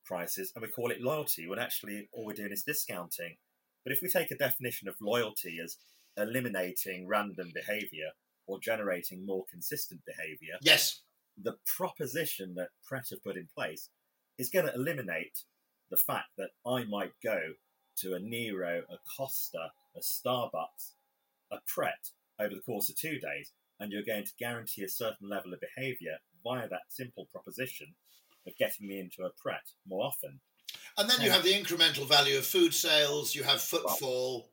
[0.05, 3.37] prices and we call it loyalty when actually all we're doing is discounting.
[3.83, 5.77] But if we take a definition of loyalty as
[6.17, 8.09] eliminating random behavior
[8.45, 11.01] or generating more consistent behavior, yes,
[11.41, 13.89] the proposition that Pret have put in place
[14.37, 15.43] is going to eliminate
[15.91, 17.39] the fact that I might go
[17.97, 20.93] to a Nero, a Costa, a Starbucks,
[21.51, 25.29] a Pret over the course of two days, and you're going to guarantee a certain
[25.29, 27.93] level of behavior via that simple proposition
[28.47, 30.39] of getting me into a Pret more often.
[30.97, 33.35] And then you have the incremental value of food sales.
[33.35, 34.49] You have footfall.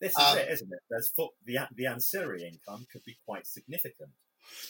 [0.00, 0.78] This is um, it, isn't it?
[0.90, 4.10] There's foot, the the ancillary income could be quite significant.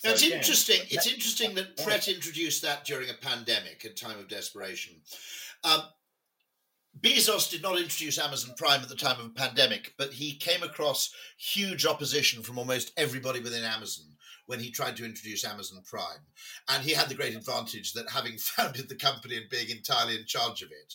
[0.05, 0.81] Now so it's again, interesting.
[0.89, 4.95] It's interesting that Pret introduced that during a pandemic, a time of desperation.
[5.66, 5.82] Um,
[7.00, 10.62] Bezos did not introduce Amazon Prime at the time of a pandemic, but he came
[10.62, 14.06] across huge opposition from almost everybody within Amazon
[14.46, 16.24] when he tried to introduce Amazon Prime.
[16.68, 20.24] And he had the great advantage that having founded the company and being entirely in
[20.24, 20.94] charge of it,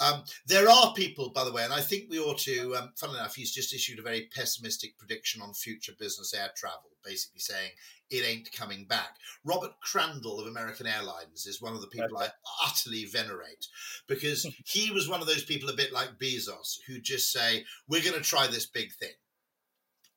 [0.00, 2.76] um, there are people, by the way, and I think we ought to.
[2.76, 6.90] Um, funnily enough, he's just issued a very pessimistic prediction on future business air travel,
[7.04, 7.70] basically saying
[8.10, 9.16] it ain't coming back.
[9.44, 12.16] Robert Crandall of American Airlines is one of the people.
[12.16, 12.28] I
[12.64, 13.66] utterly venerate
[14.06, 18.02] because he was one of those people, a bit like Bezos, who just say, We're
[18.02, 19.14] going to try this big thing.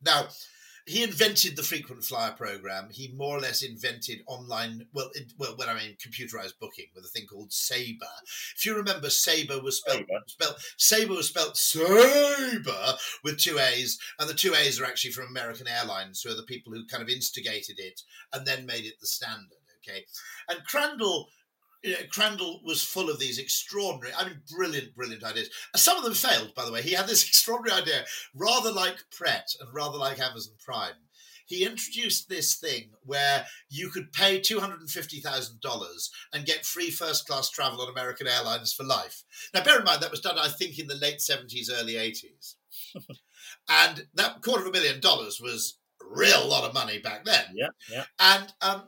[0.03, 0.27] Now,
[0.87, 2.89] he invented the frequent flyer program.
[2.91, 7.05] He more or less invented online, well, it, well, when I mean computerized booking with
[7.05, 8.05] a thing called Sabre.
[8.55, 14.29] If you remember, Sabre was spelled, spelled Sabre was spelled Sabre with two A's, and
[14.29, 17.09] the two A's are actually from American Airlines, who are the people who kind of
[17.09, 18.01] instigated it
[18.33, 19.57] and then made it the standard.
[19.87, 20.05] Okay,
[20.47, 21.27] and Crandall
[21.83, 25.49] you know, Crandall was full of these extraordinary, I mean, brilliant, brilliant ideas.
[25.75, 26.81] Some of them failed, by the way.
[26.81, 28.05] He had this extraordinary idea,
[28.35, 30.93] rather like Pret and rather like Amazon Prime.
[31.47, 37.81] He introduced this thing where you could pay $250,000 and get free first class travel
[37.81, 39.23] on American Airlines for life.
[39.53, 42.55] Now, bear in mind, that was done, I think, in the late 70s, early 80s.
[43.69, 47.43] and that quarter of a million dollars was a real lot of money back then.
[47.53, 48.05] Yeah, yeah.
[48.17, 48.83] And um,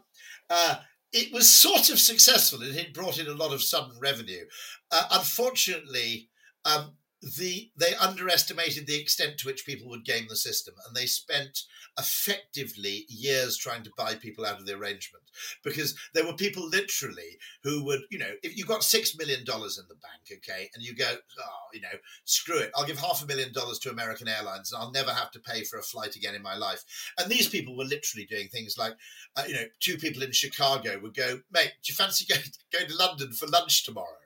[0.50, 0.76] uh,
[1.14, 4.44] it was sort of successful and it brought in a lot of sudden revenue.
[4.92, 6.30] Uh, unfortunately,
[6.66, 6.96] um,
[7.38, 11.64] the they underestimated the extent to which people would game the system, and they spent
[11.98, 15.24] effectively years trying to buy people out of the arrangement
[15.64, 19.78] because there were people literally who would, you know, if you got six million dollars
[19.78, 21.90] in the bank, okay, and you go, oh, you know,
[22.26, 25.32] screw it, I'll give half a million dollars to American Airlines and I'll never have
[25.32, 26.84] to pay for a flight again in my life.
[27.18, 28.94] And these people were literally doing things like,
[29.36, 32.88] uh, you know, two people in Chicago would go, mate, do you fancy going, going
[32.88, 34.23] to London for lunch tomorrow?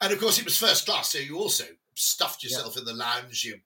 [0.00, 2.80] And of course, it was first class, so you also stuffed yourself yeah.
[2.80, 3.56] in the lounge, you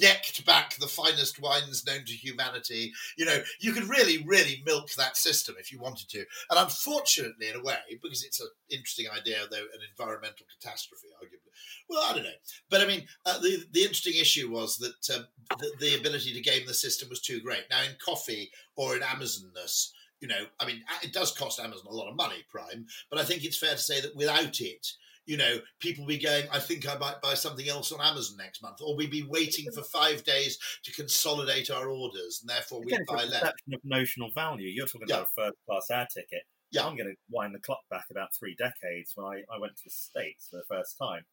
[0.00, 2.92] necked back the finest wines known to humanity.
[3.16, 6.24] You know, you could really, really milk that system if you wanted to.
[6.50, 11.50] And unfortunately, in a way, because it's an interesting idea, though, an environmental catastrophe, arguably.
[11.88, 12.30] Well, I don't know.
[12.70, 15.26] But I mean, uh, the, the interesting issue was that um,
[15.58, 17.64] the, the ability to game the system was too great.
[17.70, 21.94] Now, in coffee or in Amazonness, you know, I mean, it does cost Amazon a
[21.94, 24.86] lot of money, Prime, but I think it's fair to say that without it,
[25.26, 28.62] you know, people be going, I think I might buy something else on Amazon next
[28.62, 32.98] month, or we'd be waiting for five days to consolidate our orders, and therefore we'd
[33.06, 33.42] buy less.
[33.42, 34.68] of notional value.
[34.68, 35.16] You're talking yeah.
[35.16, 36.42] about a first class air ticket.
[36.72, 36.86] Yeah.
[36.86, 39.84] I'm going to wind the clock back about three decades when I, I went to
[39.84, 41.24] the States for the first time,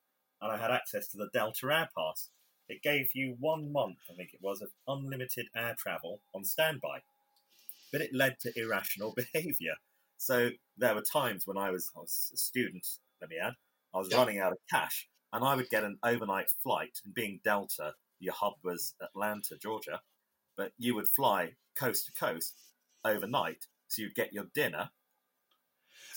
[0.42, 2.30] and I had access to the Delta Air Pass.
[2.68, 7.00] It gave you one month, I think it was, of unlimited air travel on standby.
[7.92, 9.74] But it led to irrational behaviour.
[10.18, 12.86] So there were times when I was, I was a student,
[13.22, 13.54] let me add,
[13.94, 14.18] I was yeah.
[14.18, 17.00] running out of cash, and I would get an overnight flight.
[17.04, 20.02] And being Delta, your hub was Atlanta, Georgia,
[20.58, 22.56] but you would fly coast to coast
[23.06, 24.90] overnight, so you'd get your dinner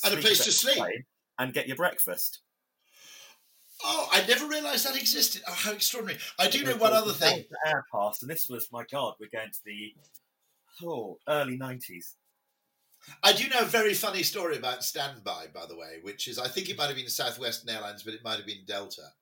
[0.04, 1.04] and a place to sleep,
[1.38, 2.40] and get your breakfast.
[3.84, 5.42] Oh, I never realised that existed.
[5.46, 6.20] Oh, how extraordinary!
[6.38, 7.44] I do know one other thing.
[7.66, 9.14] Air pass, and this was my God.
[9.20, 9.94] We're going to the
[10.84, 12.16] oh early nineties.
[13.22, 16.48] I do know a very funny story about Standby, by the way, which is I
[16.48, 19.12] think it might have been Southwestern Airlines, but it might have been Delta,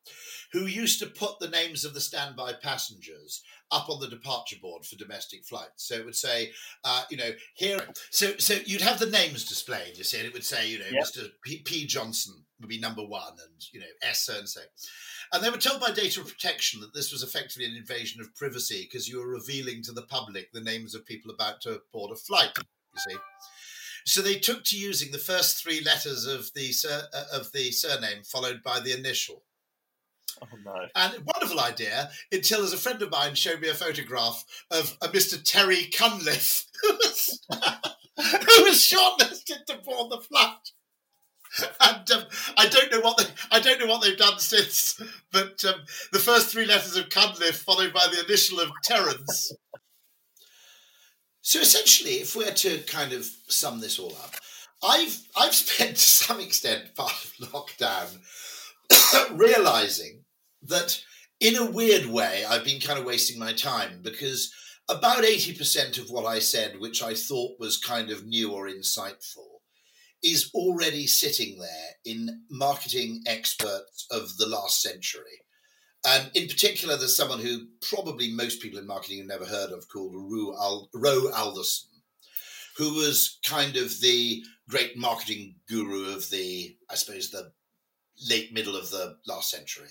[0.53, 4.85] who used to put the names of the standby passengers up on the departure board
[4.85, 5.87] for domestic flights.
[5.87, 6.53] So it would say,
[6.85, 7.81] uh, you know, here.
[8.11, 9.97] So so you'd have the names displayed.
[9.97, 11.05] You see, and it would say, you know, yep.
[11.05, 11.28] Mr.
[11.45, 11.87] P, P.
[11.87, 14.61] Johnson would be number one, and you know, S so and so.
[15.33, 18.89] And they were told by data protection that this was effectively an invasion of privacy
[18.91, 22.16] because you were revealing to the public the names of people about to board a
[22.16, 22.51] flight.
[22.57, 23.16] You see.
[24.05, 27.71] So they took to using the first three letters of the sur- uh, of the
[27.71, 29.43] surname followed by the initial.
[30.43, 30.87] Oh no!
[30.95, 35.09] And wonderful idea until as a friend of mine showed me a photograph of a
[35.09, 35.43] Mr.
[35.43, 40.73] Terry Cunliffe who was, who was shortlisted to board the flight.
[41.81, 42.25] And um,
[42.57, 45.01] I don't know what they I don't know what they've done since,
[45.33, 45.83] but um,
[46.13, 49.53] the first three letters of Cunliffe followed by the initial of Terence
[51.43, 54.34] so essentially, if we're to kind of sum this all up,
[54.82, 58.18] I've I've spent to some extent part of lockdown
[59.38, 60.24] realizing
[60.62, 61.03] that
[61.41, 64.53] in a weird way I've been kind of wasting my time because
[64.88, 69.61] about 80% of what I said, which I thought was kind of new or insightful,
[70.22, 75.45] is already sitting there in marketing experts of the last century.
[76.07, 79.89] And in particular, there's someone who probably most people in marketing have never heard of
[79.89, 81.91] called Wroe, Al- Wroe Alderson,
[82.77, 87.53] who was kind of the great marketing guru of the, I suppose, the
[88.29, 89.89] late middle of the last century.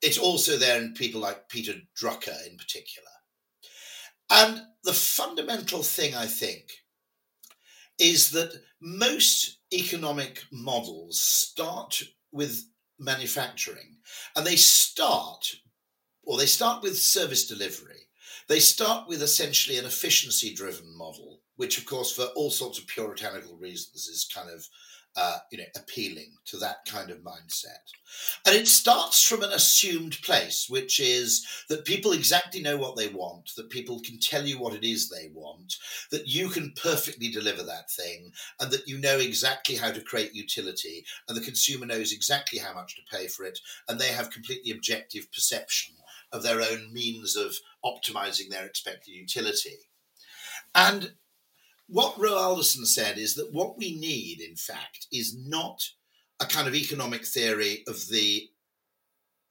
[0.00, 3.08] It's also there in people like Peter Drucker in particular.
[4.30, 6.70] And the fundamental thing, I think,
[7.98, 12.64] is that most economic models start with
[12.98, 13.96] manufacturing
[14.36, 15.54] and they start
[16.24, 18.08] or they start with service delivery.
[18.48, 22.86] They start with essentially an efficiency driven model which of course for all sorts of
[22.86, 24.66] puritanical reasons is kind of
[25.16, 27.92] uh, you know, appealing to that kind of mindset.
[28.46, 33.08] And it starts from an assumed place, which is that people exactly know what they
[33.08, 35.74] want, that people can tell you what it is they want,
[36.10, 40.34] that you can perfectly deliver that thing, and that you know exactly how to create
[40.34, 44.30] utility, and the consumer knows exactly how much to pay for it, and they have
[44.30, 45.96] completely objective perception
[46.32, 49.78] of their own means of optimizing their expected utility.
[50.74, 51.12] And
[51.88, 55.82] what Wroe Alderson said is that what we need, in fact, is not
[56.40, 58.48] a kind of economic theory of the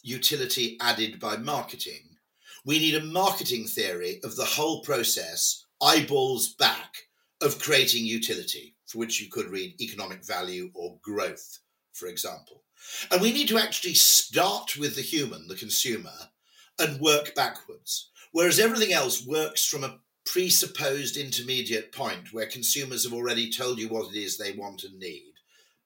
[0.03, 2.17] utility added by marketing.
[2.63, 6.95] We need a marketing theory of the whole process, eyeballs back,
[7.41, 11.59] of creating utility, for which you could read economic value or growth,
[11.93, 12.63] for example.
[13.11, 16.29] And we need to actually start with the human, the consumer,
[16.79, 18.11] and work backwards.
[18.31, 19.99] Whereas everything else works from a
[20.31, 24.99] presupposed intermediate point where consumers have already told you what it is they want and
[24.99, 25.33] need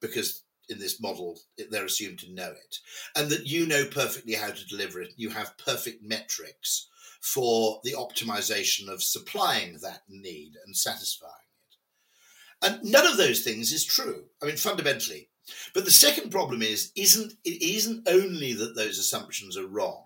[0.02, 1.40] because in this model,
[1.70, 2.78] they're assumed to know it,
[3.16, 5.14] and that you know perfectly how to deliver it.
[5.18, 6.88] You have perfect metrics
[7.20, 11.32] for the optimization of supplying that need and satisfying
[12.64, 12.68] it.
[12.82, 14.26] And none of those things is true.
[14.42, 15.30] I mean, fundamentally.
[15.74, 20.04] But the second problem is, isn't it isn't only that those assumptions are wrong,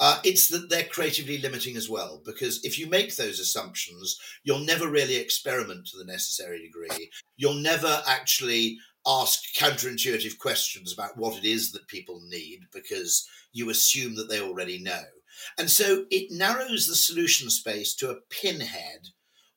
[0.00, 4.64] uh, it's that they're creatively limiting as well, because if you make those assumptions, you'll
[4.64, 7.10] never really experiment to the necessary degree.
[7.36, 13.68] You'll never actually ask counterintuitive questions about what it is that people need because you
[13.68, 15.02] assume that they already know.
[15.58, 19.08] And so it narrows the solution space to a pinhead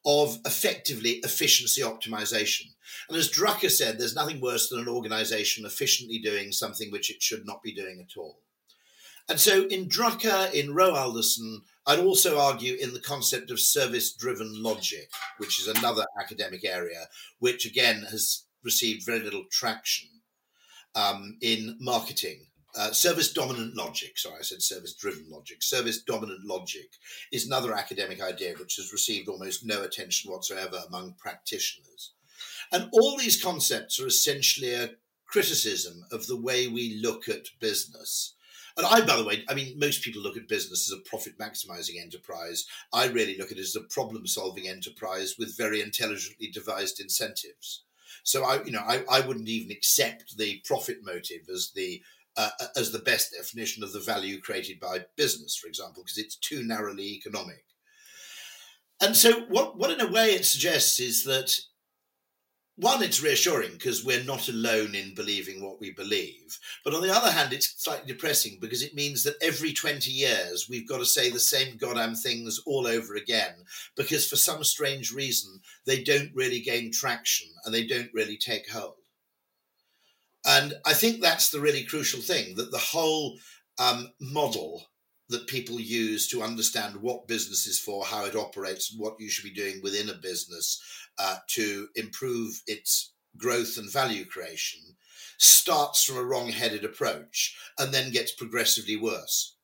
[0.05, 2.65] of effectively efficiency optimization.
[3.07, 7.21] And as Drucker said, there's nothing worse than an organization efficiently doing something which it
[7.21, 8.39] should not be doing at all.
[9.29, 14.13] And so in Drucker, in Wroe Alderson, I'd also argue in the concept of service
[14.13, 17.07] driven logic, which is another academic area,
[17.39, 20.09] which again has received very little traction
[20.95, 22.47] um, in marketing.
[22.75, 25.61] Uh, service dominant logic, sorry, I said service driven logic.
[25.61, 26.89] Service dominant logic
[27.31, 32.13] is another academic idea which has received almost no attention whatsoever among practitioners.
[32.71, 34.91] And all these concepts are essentially a
[35.27, 38.33] criticism of the way we look at business
[38.75, 41.37] and I, by the way, I mean, most people look at business as a profit
[41.37, 42.65] maximizing enterprise.
[42.91, 47.83] I really look at it as a problem solving enterprise with very intelligently devised incentives.
[48.23, 52.01] So I, you know, I, I wouldn't even accept the profit motive as the
[52.35, 56.35] uh, as the best definition of the value created by business, for example, because it's
[56.35, 57.63] too narrowly economic.
[58.99, 61.59] And so, what what in a way it suggests is that
[62.75, 66.57] one, it's reassuring because we're not alone in believing what we believe.
[66.83, 70.67] But on the other hand, it's slightly depressing because it means that every 20 years
[70.67, 73.53] we've got to say the same goddamn things all over again
[73.95, 78.67] because for some strange reason they don't really gain traction and they don't really take
[78.69, 78.95] hold.
[80.45, 83.37] And I think that's the really crucial thing that the whole
[83.77, 84.87] um, model
[85.29, 89.45] that people use to understand what business is for, how it operates, what you should
[89.45, 90.81] be doing within a business
[91.17, 94.81] uh, to improve its growth and value creation
[95.37, 99.55] starts from a wrong headed approach and then gets progressively worse.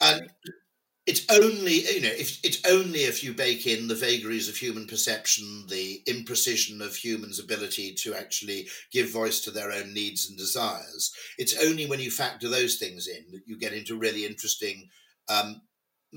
[0.00, 0.30] And
[1.06, 4.86] it's only you know if it's only if you bake in the vagaries of human
[4.86, 10.38] perception the imprecision of humans ability to actually give voice to their own needs and
[10.38, 11.12] desires.
[11.38, 14.88] It's only when you factor those things in that you get into really interesting
[15.28, 15.62] um,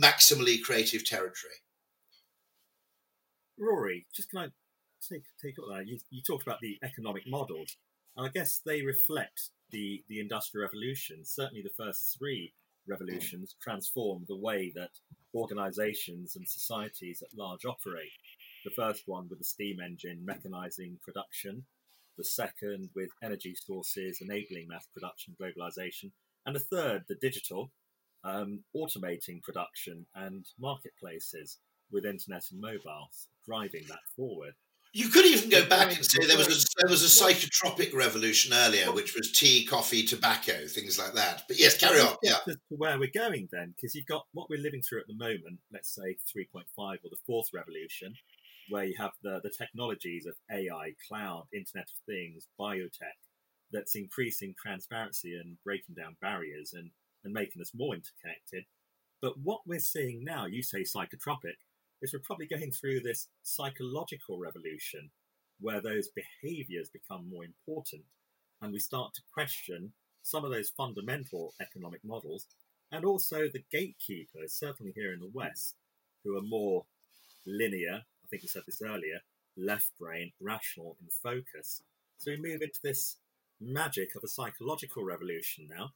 [0.01, 1.55] maximally creative territory
[3.59, 4.47] rory just can i
[5.07, 5.87] take take up that?
[5.87, 7.77] You, you talked about the economic models
[8.15, 11.25] and i guess they reflect the the industrial revolution.
[11.25, 12.53] Certainly the first three
[12.87, 14.91] revolutions transformed the way that
[15.35, 18.11] organizations and societies at large operate.
[18.63, 21.65] The first one with the steam engine mechanizing production,
[22.17, 26.11] the second with energy sources enabling mass production globalization,
[26.45, 27.71] and the third, the digital,
[28.23, 31.59] um, automating production and marketplaces
[31.91, 34.53] with internet and mobiles, driving that forward.
[34.93, 38.53] You could even go back and say there was a, there was a psychotropic revolution
[38.53, 41.43] earlier, which was tea, coffee, tobacco, things like that.
[41.47, 42.15] But yes, carry on.
[42.23, 42.37] Yeah.
[42.45, 45.59] To where we're going then, because you've got what we're living through at the moment.
[45.71, 48.15] Let's say 3.5 or the fourth revolution,
[48.69, 53.19] where you have the the technologies of AI, cloud, Internet of Things, biotech,
[53.71, 56.89] that's increasing transparency and breaking down barriers and
[57.23, 58.65] and making us more interconnected.
[59.21, 61.57] But what we're seeing now, you say psychotropic,
[62.01, 65.09] is we're probably going through this psychological revolution
[65.59, 68.03] where those behaviors become more important
[68.61, 69.91] and we start to question
[70.23, 72.45] some of those fundamental economic models
[72.91, 75.75] and also the gatekeepers, certainly here in the West,
[76.23, 76.85] who are more
[77.45, 79.19] linear, I think we said this earlier,
[79.57, 81.81] left brain, rational in focus.
[82.17, 83.17] So we move into this
[83.59, 85.91] magic of a psychological revolution now,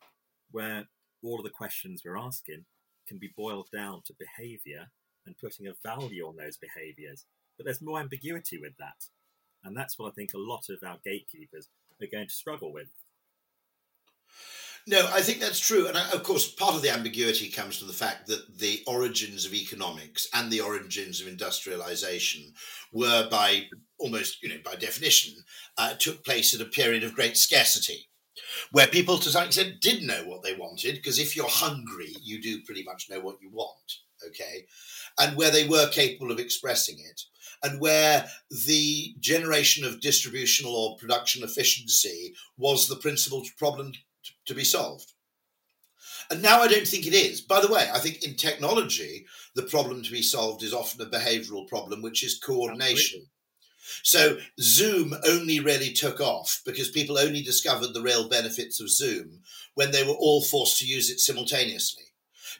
[0.51, 0.85] where
[1.23, 2.65] all of the questions we're asking
[3.07, 4.89] can be boiled down to behavior
[5.25, 7.25] and putting a value on those behaviors.
[7.57, 9.05] But there's more ambiguity with that.
[9.63, 11.67] And that's what I think a lot of our gatekeepers
[12.01, 12.87] are going to struggle with.
[14.87, 15.87] No, I think that's true.
[15.87, 19.53] And of course, part of the ambiguity comes from the fact that the origins of
[19.53, 22.53] economics and the origins of industrialization
[22.91, 23.67] were by
[23.99, 25.35] almost, you know, by definition,
[25.77, 28.07] uh, took place at a period of great scarcity
[28.71, 32.41] where people to some extent did know what they wanted because if you're hungry, you
[32.41, 33.99] do pretty much know what you want.
[34.25, 34.65] Okay
[35.21, 37.21] and where they were capable of expressing it,
[37.63, 38.27] and where
[38.65, 43.93] the generation of distributional or production efficiency was the principal problem
[44.45, 45.13] to be solved.
[46.29, 47.41] And now I don't think it is.
[47.41, 51.09] By the way, I think in technology, the problem to be solved is often a
[51.09, 53.27] behavioral problem, which is coordination.
[54.03, 59.41] So Zoom only really took off because people only discovered the real benefits of Zoom
[59.75, 62.05] when they were all forced to use it simultaneously.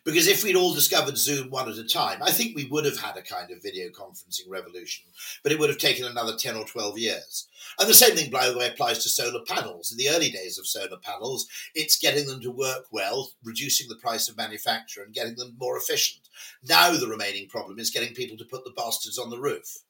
[0.03, 2.99] Because if we'd all discovered Zoom one at a time, I think we would have
[2.99, 5.06] had a kind of video conferencing revolution,
[5.44, 7.48] but it would have taken another 10 or 12 years.
[7.80, 9.91] And the same thing, by the way, applies to solar panels.
[9.91, 13.95] In the early days of solar panels, it's getting them to work well, reducing the
[13.95, 16.30] price of manufacture, and getting them more efficient.
[16.68, 19.84] Now, the remaining problem is getting people to put the bastards on the roof.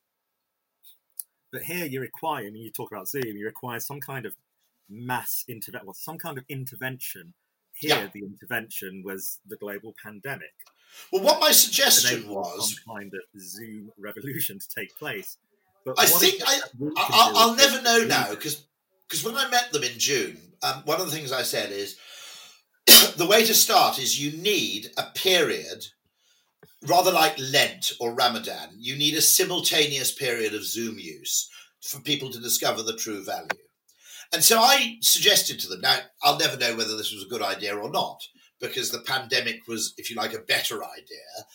[1.54, 4.36] But here you require, I mean, you talk about Zoom, you require some kind of
[4.90, 7.34] mass intervention, well, some kind of intervention.
[7.82, 8.08] Here, yeah.
[8.14, 10.54] the intervention was the global pandemic.
[11.12, 15.38] Well, what my suggestion was kind of Zoom revolution to take place.
[15.84, 16.60] But I think I,
[16.96, 18.66] I, will never know now because
[19.08, 21.98] because when I met them in June, um, one of the things I said is
[23.18, 25.88] the way to start is you need a period
[26.88, 31.50] rather like Lent or Ramadan, you need a simultaneous period of Zoom use
[31.82, 33.48] for people to discover the true value.
[34.34, 37.42] And so I suggested to them, now I'll never know whether this was a good
[37.42, 38.22] idea or not,
[38.60, 41.46] because the pandemic was, if you like, a better idea.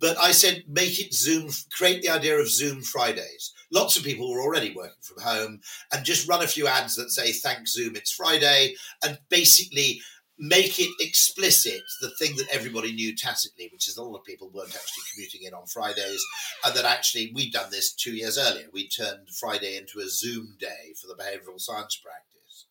[0.00, 3.52] But I said, make it Zoom, create the idea of Zoom Fridays.
[3.72, 5.60] Lots of people were already working from home
[5.92, 8.74] and just run a few ads that say, thanks Zoom, it's Friday.
[9.04, 10.00] And basically
[10.38, 14.50] make it explicit the thing that everybody knew tacitly, which is a lot of people
[14.52, 16.24] weren't actually commuting in on Fridays,
[16.64, 18.66] and that actually we'd done this two years earlier.
[18.72, 22.66] We turned Friday into a Zoom day for the behavioural science practice.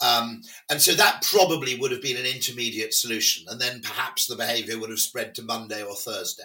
[0.00, 4.36] Um, and so that probably would have been an intermediate solution, and then perhaps the
[4.36, 6.42] behaviour would have spread to Monday or Thursday.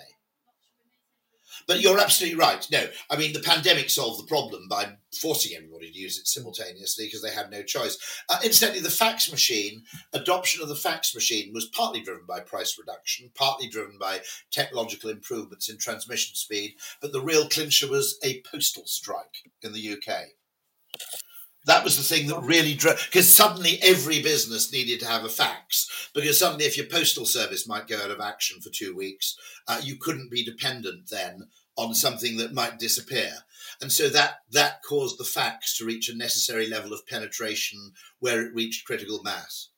[1.71, 2.67] But you're absolutely right.
[2.69, 7.05] No, I mean, the pandemic solved the problem by forcing everybody to use it simultaneously
[7.05, 7.97] because they had no choice.
[8.27, 12.77] Uh, incidentally, the fax machine, adoption of the fax machine was partly driven by price
[12.77, 14.19] reduction, partly driven by
[14.51, 19.93] technological improvements in transmission speed, but the real clincher was a postal strike in the
[19.93, 20.25] UK.
[21.65, 25.29] That was the thing that really drove, because suddenly every business needed to have a
[25.29, 26.09] fax.
[26.13, 29.37] Because suddenly, if your postal service might go out of action for two weeks,
[29.67, 31.47] uh, you couldn't be dependent then
[31.81, 33.31] on something that might disappear.
[33.81, 38.45] And so that that caused the fax to reach a necessary level of penetration where
[38.45, 39.69] it reached critical mass.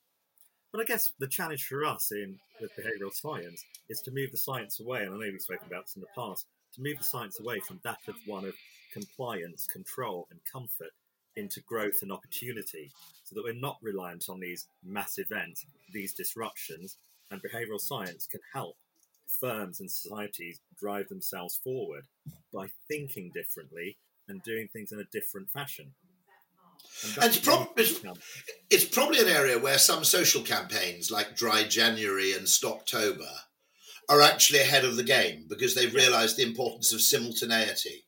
[0.72, 4.38] But I guess the challenge for us in with behavioural science is to move the
[4.38, 7.04] science away, and I know we've spoken about this in the past, to move the
[7.04, 8.54] science away from that of one of
[8.92, 10.92] compliance, control, and comfort
[11.36, 12.92] into growth and opportunity
[13.24, 16.98] so that we're not reliant on these mass events, these disruptions,
[17.32, 18.76] and behavioral science can help
[19.40, 22.06] firms and societies drive themselves forward
[22.54, 23.98] by thinking differently
[24.28, 25.94] and doing things in a different fashion.
[27.16, 28.00] And it's, prob- it's,
[28.70, 33.32] it's, probably an area where some social campaigns like Dry January and Stoptober
[34.10, 38.04] are actually ahead of the game because they've realised the importance of simultaneity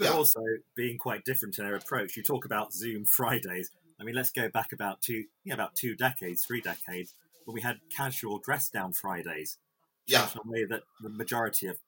[0.00, 0.16] but yeah.
[0.16, 0.40] also
[0.74, 2.16] being quite different in their approach.
[2.16, 3.70] You talk about Zoom Fridays.
[4.00, 7.14] I mean, let's go back about two, yeah, about two decades, three decades,
[7.44, 9.58] when we had casual dress down Fridays.
[10.06, 11.78] Yeah, the way that the majority of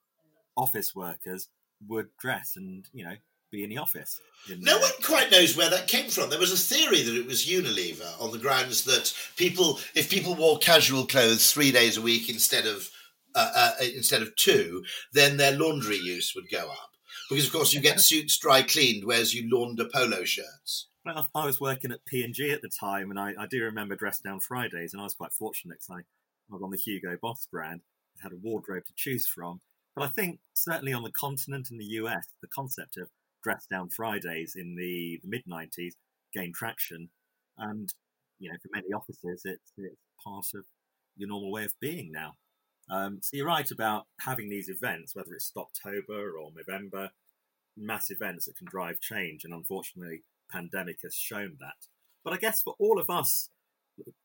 [0.55, 1.49] office workers
[1.87, 3.15] would dress and you know
[3.51, 4.19] be in the office.
[4.49, 6.29] In no one quite knows where that came from.
[6.29, 10.35] There was a theory that it was Unilever on the grounds that people, if people
[10.35, 12.89] wore casual clothes three days a week instead of
[13.35, 16.91] uh, uh, instead of two, then their laundry use would go up
[17.29, 20.87] because of course you get suits dry cleaned, whereas you launder polo shirts.
[21.05, 23.61] Well, I was working at P and G at the time, and I, I, do
[23.61, 26.77] remember dress down Fridays, and I was quite fortunate because I, I was on the
[26.77, 27.81] Hugo Boss brand,
[28.21, 29.59] had a wardrobe to choose from.
[29.95, 33.09] But I think certainly on the continent in the US, the concept of
[33.43, 35.93] dress down Fridays in the, the mid '90s
[36.33, 37.09] gained traction,
[37.57, 37.93] and
[38.39, 40.63] you know, for many offices, it's it's part of
[41.17, 42.35] your normal way of being now.
[42.89, 47.09] Um, so you're right about having these events, whether it's October or November,
[47.75, 49.43] mass events that can drive change.
[49.43, 50.23] And unfortunately,
[50.53, 51.87] pandemic has shown that.
[52.23, 53.49] But I guess for all of us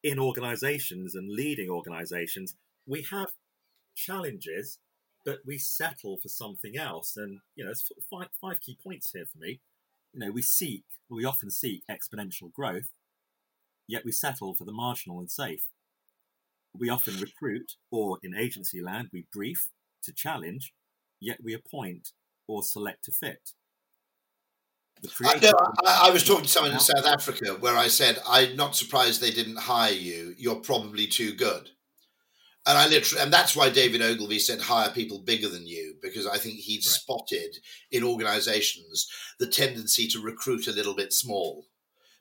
[0.03, 2.55] in organizations and leading organizations,
[2.87, 3.31] we have
[3.97, 4.79] challenges,
[5.25, 7.17] but we settle for something else.
[7.17, 9.61] And, you know, there's five, five key points here for me.
[10.13, 12.91] You know, we seek, we often seek exponential growth,
[13.87, 15.67] yet we settle for the marginal and safe.
[16.79, 19.69] We often recruit, or in agency land, we brief
[20.05, 20.73] to challenge,
[21.21, 22.13] yet we appoint
[22.47, 23.53] or select to fit.
[25.25, 25.53] I, no,
[25.85, 29.21] I, I, was talking to someone in South Africa where I said, I'm not surprised
[29.21, 30.35] they didn't hire you.
[30.37, 31.71] You're probably too good.
[32.67, 36.27] And I literally, and that's why David Ogilvy said hire people bigger than you, because
[36.27, 36.85] I think he'd right.
[36.85, 37.57] spotted
[37.91, 39.09] in organizations
[39.39, 41.65] the tendency to recruit a little bit small,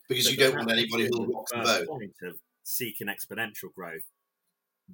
[0.08, 1.88] because but you don't want anybody who'll rock the boat.
[1.88, 4.06] Point of seeking exponential growth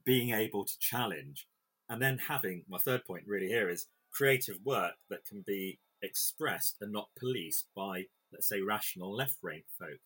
[0.03, 1.47] being able to challenge,
[1.87, 6.77] and then having my third point really here is creative work that can be expressed
[6.81, 9.99] and not policed by, let's say, rational left brain folk.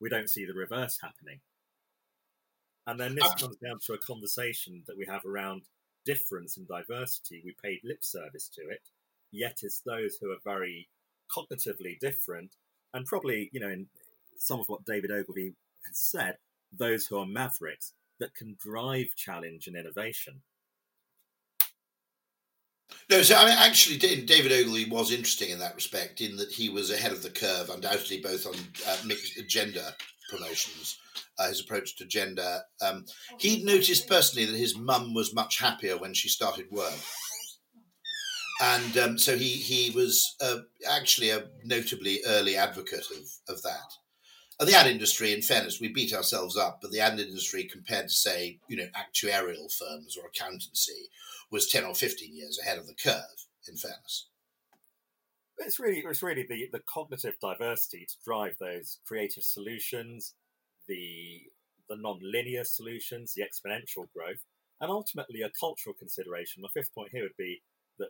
[0.00, 1.40] We don't see the reverse happening.
[2.86, 5.62] And then this comes down to a conversation that we have around
[6.04, 7.40] difference and diversity.
[7.44, 8.80] We paid lip service to it,
[9.30, 10.88] yet it's those who are very
[11.30, 12.56] cognitively different,
[12.92, 13.86] and probably, you know, in
[14.36, 15.54] some of what David Ogilvy
[15.86, 16.38] has said,
[16.76, 20.42] those who are mavericks that can drive challenge and innovation.
[23.10, 26.68] No, so I mean, actually, David Ogilvy was interesting in that respect, in that he
[26.68, 28.54] was ahead of the curve, undoubtedly, both on
[28.86, 29.94] uh, mixed gender
[30.30, 30.98] promotions,
[31.38, 32.60] uh, his approach to gender.
[32.80, 33.04] Um,
[33.38, 36.94] he'd noticed personally that his mum was much happier when she started work.
[38.62, 40.58] And um, so he, he was uh,
[40.88, 43.92] actually a notably early advocate of, of that.
[44.60, 48.14] The ad industry, in fairness, we beat ourselves up, but the ad industry, compared to,
[48.14, 51.08] say, you know, actuarial firms or accountancy,
[51.50, 54.28] was 10 or 15 years ahead of the curve, in fairness.
[55.58, 60.34] It's really, it's really the, the cognitive diversity to drive those creative solutions,
[60.88, 61.42] the,
[61.88, 64.44] the non-linear solutions, the exponential growth,
[64.80, 66.62] and ultimately a cultural consideration.
[66.62, 67.62] My fifth point here would be
[67.98, 68.08] that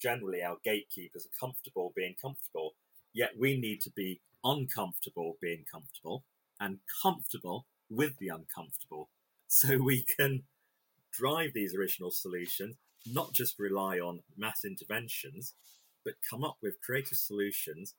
[0.00, 2.72] generally our gatekeepers are comfortable being comfortable,
[3.12, 6.24] yet we need to be uncomfortable being comfortable
[6.60, 9.08] and comfortable with the uncomfortable
[9.48, 10.42] so we can
[11.12, 15.54] drive these original solutions, not just rely on mass interventions,
[16.04, 17.94] but come up with creative solutions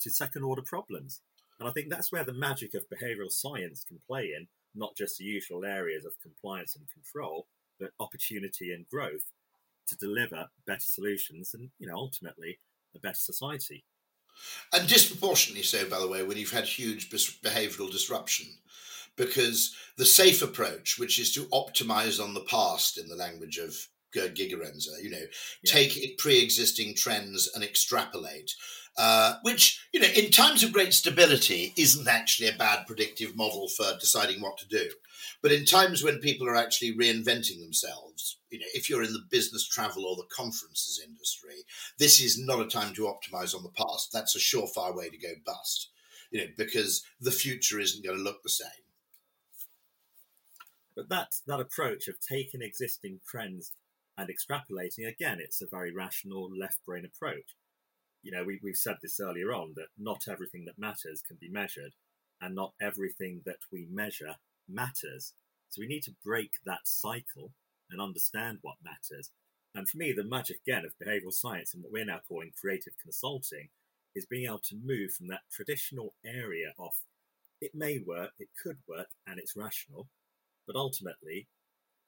[0.00, 1.20] to second order problems.
[1.58, 5.18] And I think that's where the magic of behavioral science can play in, not just
[5.18, 7.46] the usual areas of compliance and control,
[7.78, 9.30] but opportunity and growth
[9.86, 12.58] to deliver better solutions and, you know, ultimately
[12.94, 13.84] a better society.
[14.72, 18.46] And disproportionately so, by the way, when you've had huge behavioral disruption
[19.16, 23.76] because the safe approach, which is to optimize on the past in the language of
[24.12, 25.72] Gerd Gigerenzer, you know, yeah.
[25.72, 28.54] take pre-existing trends and extrapolate,
[28.98, 33.68] uh, which, you know, in times of great stability isn't actually a bad predictive model
[33.68, 34.90] for deciding what to do.
[35.40, 39.24] But in times when people are actually reinventing themselves, you know, if you're in the
[39.30, 41.64] business travel or the conferences industry,
[41.98, 44.10] this is not a time to optimize on the past.
[44.12, 45.88] That's a surefire way to go bust,
[46.30, 48.68] you know, because the future isn't going to look the same.
[50.94, 53.72] But that that approach of taking existing trends
[54.18, 57.56] and extrapolating, again, it's a very rational left brain approach.
[58.22, 61.48] You know, we, we've said this earlier on that not everything that matters can be
[61.48, 61.92] measured,
[62.40, 64.36] and not everything that we measure
[64.68, 65.34] matters.
[65.68, 67.52] So we need to break that cycle
[67.90, 69.30] and understand what matters.
[69.74, 72.94] And for me, the magic again of behavioral science and what we're now calling creative
[73.02, 73.68] consulting
[74.14, 76.92] is being able to move from that traditional area of
[77.60, 80.08] it may work, it could work, and it's rational,
[80.66, 81.46] but ultimately,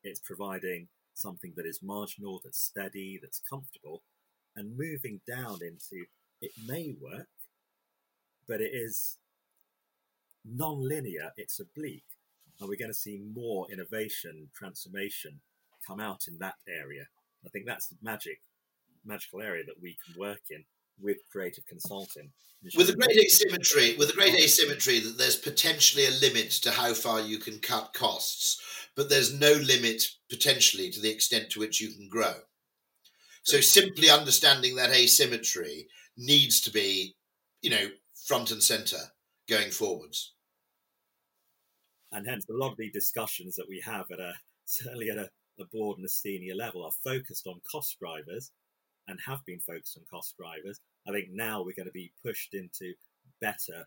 [0.03, 4.03] it's providing something that is marginal, that's steady, that's comfortable,
[4.57, 6.05] and moving down into
[6.41, 7.29] it may work,
[8.47, 9.19] but it is
[10.45, 12.05] non-linear, it's oblique,
[12.61, 15.41] and we're going to see more innovation, transformation
[15.87, 17.07] come out in that area.
[17.45, 18.41] I think that's the magic,
[19.05, 20.65] magical area that we can work in
[21.01, 22.31] with creative consulting.
[22.77, 26.95] With a great asymmetry, with a great asymmetry that there's potentially a limit to how
[26.95, 28.63] far you can cut costs,
[28.97, 32.35] but there's no limit potentially to the extent to which you can grow.
[33.45, 37.15] So simply understanding that asymmetry needs to be,
[37.61, 37.89] you know,
[38.27, 38.97] front and center
[39.49, 40.35] going forwards.
[42.11, 44.33] And hence, a lot of the discussions that we have at a
[44.65, 45.29] certainly at a,
[45.61, 48.51] a board and a senior level are focused on cost drivers
[49.09, 50.81] and have been focused on cost drivers.
[51.07, 52.95] I think now we're going to be pushed into
[53.43, 53.87] better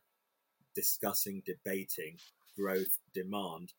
[0.75, 2.17] discussing, debating
[2.55, 3.73] growth, demand,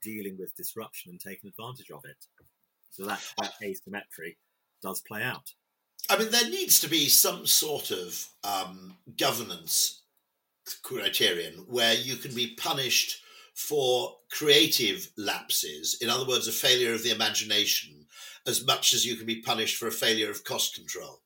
[0.00, 2.24] dealing with disruption and taking advantage of it.
[2.92, 4.36] So that, that uh, asymmetry
[4.82, 5.52] does play out.
[6.10, 10.02] I mean, there needs to be some sort of um, governance
[10.82, 13.22] criterion where you can be punished
[13.54, 18.06] for creative lapses, in other words, a failure of the imagination,
[18.46, 21.20] as much as you can be punished for a failure of cost control.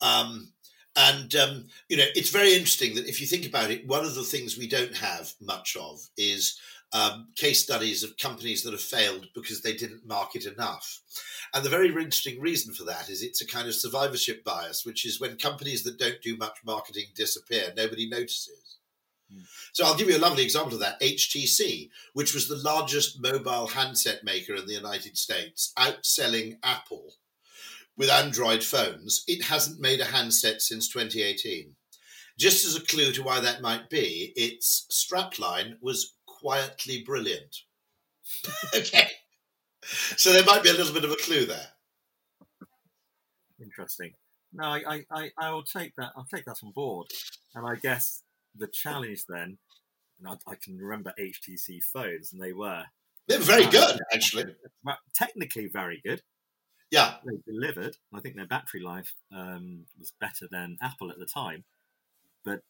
[0.00, 0.52] Um,
[0.96, 4.14] and um, you know, it's very interesting that if you think about it, one of
[4.14, 6.58] the things we don't have much of is
[6.92, 11.00] um, case studies of companies that have failed because they didn't market enough.
[11.54, 15.04] And the very interesting reason for that is it's a kind of survivorship bias, which
[15.04, 18.78] is when companies that don't do much marketing disappear, nobody notices.
[19.32, 19.42] Hmm.
[19.72, 21.00] So I'll give you a lovely example of that.
[21.00, 27.14] HTC, which was the largest mobile handset maker in the United States, outselling Apple
[28.00, 31.74] with Android phones, it hasn't made a handset since 2018.
[32.38, 37.56] Just as a clue to why that might be, its strapline was quietly brilliant.
[38.74, 39.08] okay.
[39.82, 41.68] So there might be a little bit of a clue there.
[43.60, 44.12] Interesting.
[44.52, 46.12] No, I, I, I, will take that.
[46.16, 47.06] I'll take that on board.
[47.54, 48.22] And I guess
[48.56, 49.58] the challenge then,
[50.18, 52.84] and I, I can remember HTC phones, and they were
[53.28, 54.56] they're very good, actually.
[55.14, 56.22] Technically, very good.
[56.90, 57.96] Yeah, they delivered.
[58.12, 61.62] I think their battery life um, was better than Apple at the time.
[62.44, 62.62] But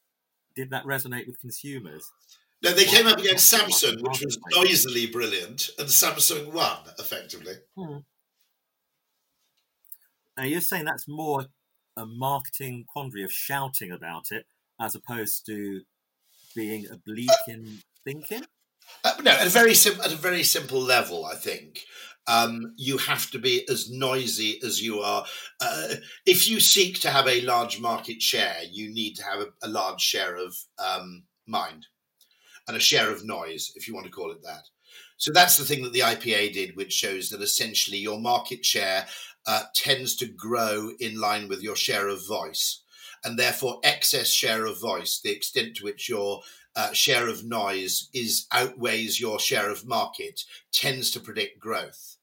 [0.55, 2.13] did that resonate with consumers?
[2.63, 7.55] No, they came up against Samsung, which was noisily brilliant, and Samsung won effectively.
[7.77, 7.99] Hmm.
[10.37, 11.47] Now you're saying that's more
[11.97, 14.47] a marketing quandary of shouting about it
[14.81, 15.83] as opposed to
[16.55, 18.45] being oblique in thinking.
[19.05, 21.81] Uh, no, at a very sim- at a very simple level, I think
[22.27, 25.25] um, you have to be as noisy as you are.
[25.61, 25.95] Uh,
[26.27, 29.69] if you seek to have a large market share, you need to have a, a
[29.69, 31.87] large share of um, mind
[32.71, 34.69] and a share of noise, if you want to call it that.
[35.17, 39.07] So that's the thing that the IPA did, which shows that essentially your market share
[39.45, 42.83] uh, tends to grow in line with your share of voice.
[43.25, 46.43] And therefore, excess share of voice, the extent to which your
[46.77, 52.19] uh, share of noise is outweighs your share of market, tends to predict growth.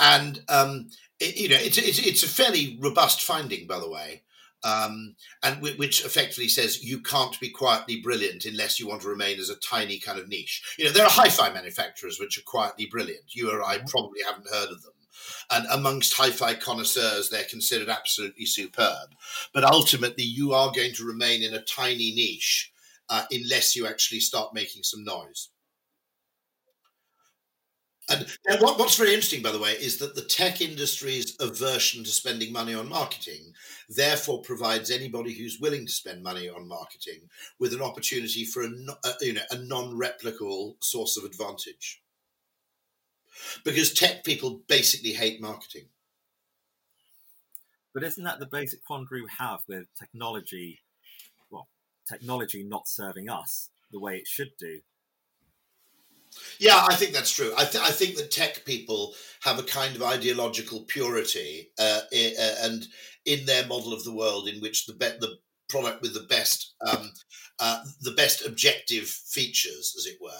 [0.00, 0.88] And um,
[1.20, 4.22] it, you know, it's, it's it's a fairly robust finding, by the way,
[4.64, 9.08] um, and w- which effectively says you can't be quietly brilliant unless you want to
[9.08, 10.62] remain as a tiny kind of niche.
[10.78, 13.34] You know, there are hi-fi manufacturers which are quietly brilliant.
[13.34, 13.86] You or I mm-hmm.
[13.86, 14.92] probably haven't heard of them.
[15.50, 19.10] And amongst hi fi connoisseurs, they're considered absolutely superb.
[19.52, 22.72] But ultimately, you are going to remain in a tiny niche
[23.08, 25.50] uh, unless you actually start making some noise.
[28.12, 32.04] And, and what, what's very interesting, by the way, is that the tech industry's aversion
[32.04, 33.54] to spending money on marketing
[33.88, 37.22] therefore provides anybody who's willing to spend money on marketing
[37.58, 42.02] with an opportunity for a, a uh, you know a non-replicable source of advantage.
[43.64, 45.86] Because tech people basically hate marketing.
[47.94, 50.80] But isn't that the basic quandary we have with technology
[51.50, 51.68] Well,
[52.06, 54.80] technology not serving us the way it should do.
[56.58, 57.52] Yeah, I think that's true.
[57.56, 62.54] I, th- I think that tech people have a kind of ideological purity, uh, uh,
[62.62, 62.86] and
[63.26, 65.38] in their model of the world, in which the be- the
[65.68, 67.10] product with the best um,
[67.58, 70.30] uh, the best objective features, as it were,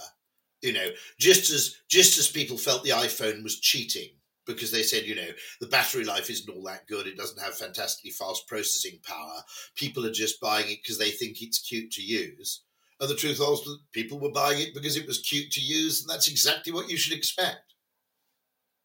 [0.63, 0.89] you know,
[1.19, 4.11] just as just as people felt the iPhone was cheating
[4.47, 5.29] because they said, you know,
[5.61, 7.07] the battery life isn't all that good.
[7.07, 9.43] It doesn't have fantastically fast processing power.
[9.77, 12.63] People are just buying it because they think it's cute to use.
[13.03, 16.01] And the truth was that people were buying it because it was cute to use,
[16.01, 17.75] and that's exactly what you should expect.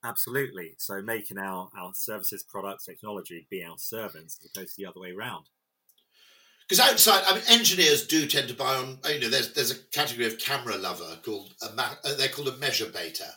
[0.04, 0.74] Absolutely.
[0.80, 5.00] So making our, our services, products, technology be our servants as opposed to the other
[5.00, 5.46] way around.
[6.68, 8.98] Because outside, I mean, engineers do tend to buy on.
[9.08, 12.54] You know, there's there's a category of camera lover called a, uh, they're called a
[12.54, 13.30] measurebator,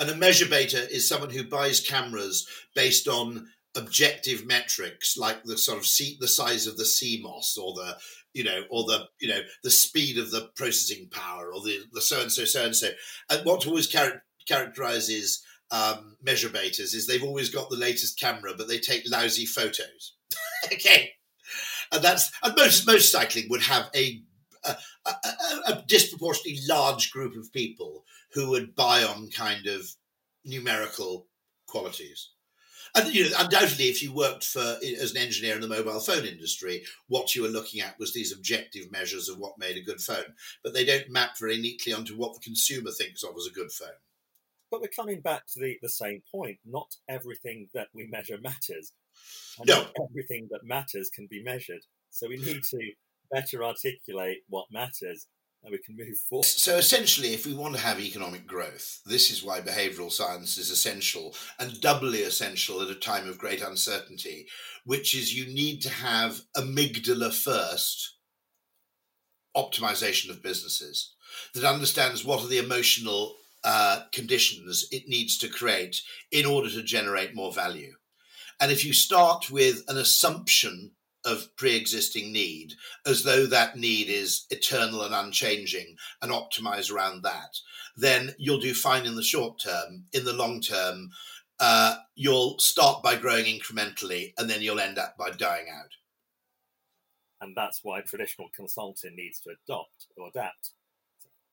[0.00, 5.78] and a measurebator is someone who buys cameras based on objective metrics like the sort
[5.78, 7.96] of see the size of the CMOS or the
[8.34, 12.00] you know or the you know the speed of the processing power or the the
[12.00, 12.88] so and so so and so
[13.30, 18.68] and what always char- characterizes um, measurebators is they've always got the latest camera but
[18.68, 20.14] they take lousy photos.
[20.72, 21.10] Okay.
[21.92, 24.22] And that's and most most cycling would have a
[24.64, 25.12] a, a,
[25.66, 29.86] a disproportionately large group of people who would buy on kind of
[30.44, 31.26] numerical
[31.66, 32.30] qualities.
[32.96, 36.24] And you know, undoubtedly, if you worked for as an engineer in the mobile phone
[36.24, 40.00] industry, what you were looking at was these objective measures of what made a good
[40.00, 40.34] phone.
[40.62, 43.72] But they don't map very neatly onto what the consumer thinks of as a good
[43.72, 43.88] phone.
[44.70, 46.58] But we're coming back to the, the same point.
[46.64, 48.92] Not everything that we measure matters.
[49.58, 49.86] And no.
[50.08, 51.82] everything that matters can be measured.
[52.10, 52.92] So we need to
[53.32, 55.26] better articulate what matters
[55.64, 56.44] and we can move forward.
[56.44, 60.70] So essentially, if we want to have economic growth, this is why behavioral science is
[60.70, 64.46] essential and doubly essential at a time of great uncertainty,
[64.84, 68.16] which is you need to have amygdala first
[69.56, 71.14] optimization of businesses
[71.54, 76.82] that understands what are the emotional uh, conditions it needs to create in order to
[76.82, 77.94] generate more value.
[78.60, 80.92] And if you start with an assumption
[81.24, 82.74] of pre-existing need
[83.06, 87.56] as though that need is eternal and unchanging and optimize around that
[87.96, 90.04] then you'll do fine in the short term.
[90.12, 91.10] In the long term
[91.60, 95.90] uh, you'll start by growing incrementally and then you'll end up by dying out.
[97.40, 100.70] And that's why traditional consulting needs to adopt or adapt.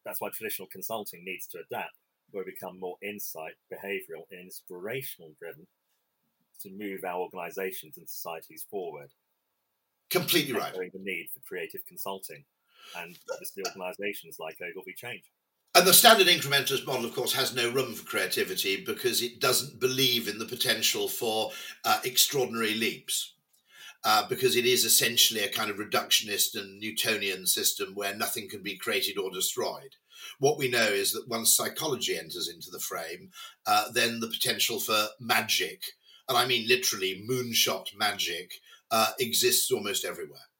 [0.05, 1.97] That's why traditional consulting needs to adapt
[2.31, 5.67] where we become more insight behavioral and inspirational driven
[6.61, 9.09] to move our organizations and societies forward
[10.11, 10.73] Completely right.
[10.73, 12.43] The need for creative consulting
[12.97, 13.17] and
[13.55, 15.23] the organisations like Ogilvy Change.
[15.73, 19.79] And the standard incrementalist model, of course, has no room for creativity because it doesn't
[19.79, 21.51] believe in the potential for
[21.85, 23.33] uh, extraordinary leaps.
[24.03, 28.63] Uh, because it is essentially a kind of reductionist and Newtonian system where nothing can
[28.63, 29.95] be created or destroyed.
[30.39, 33.29] What we know is that once psychology enters into the frame,
[33.67, 35.83] uh, then the potential for magic,
[36.27, 38.53] and I mean literally moonshot magic,
[38.91, 40.50] uh, exists almost everywhere.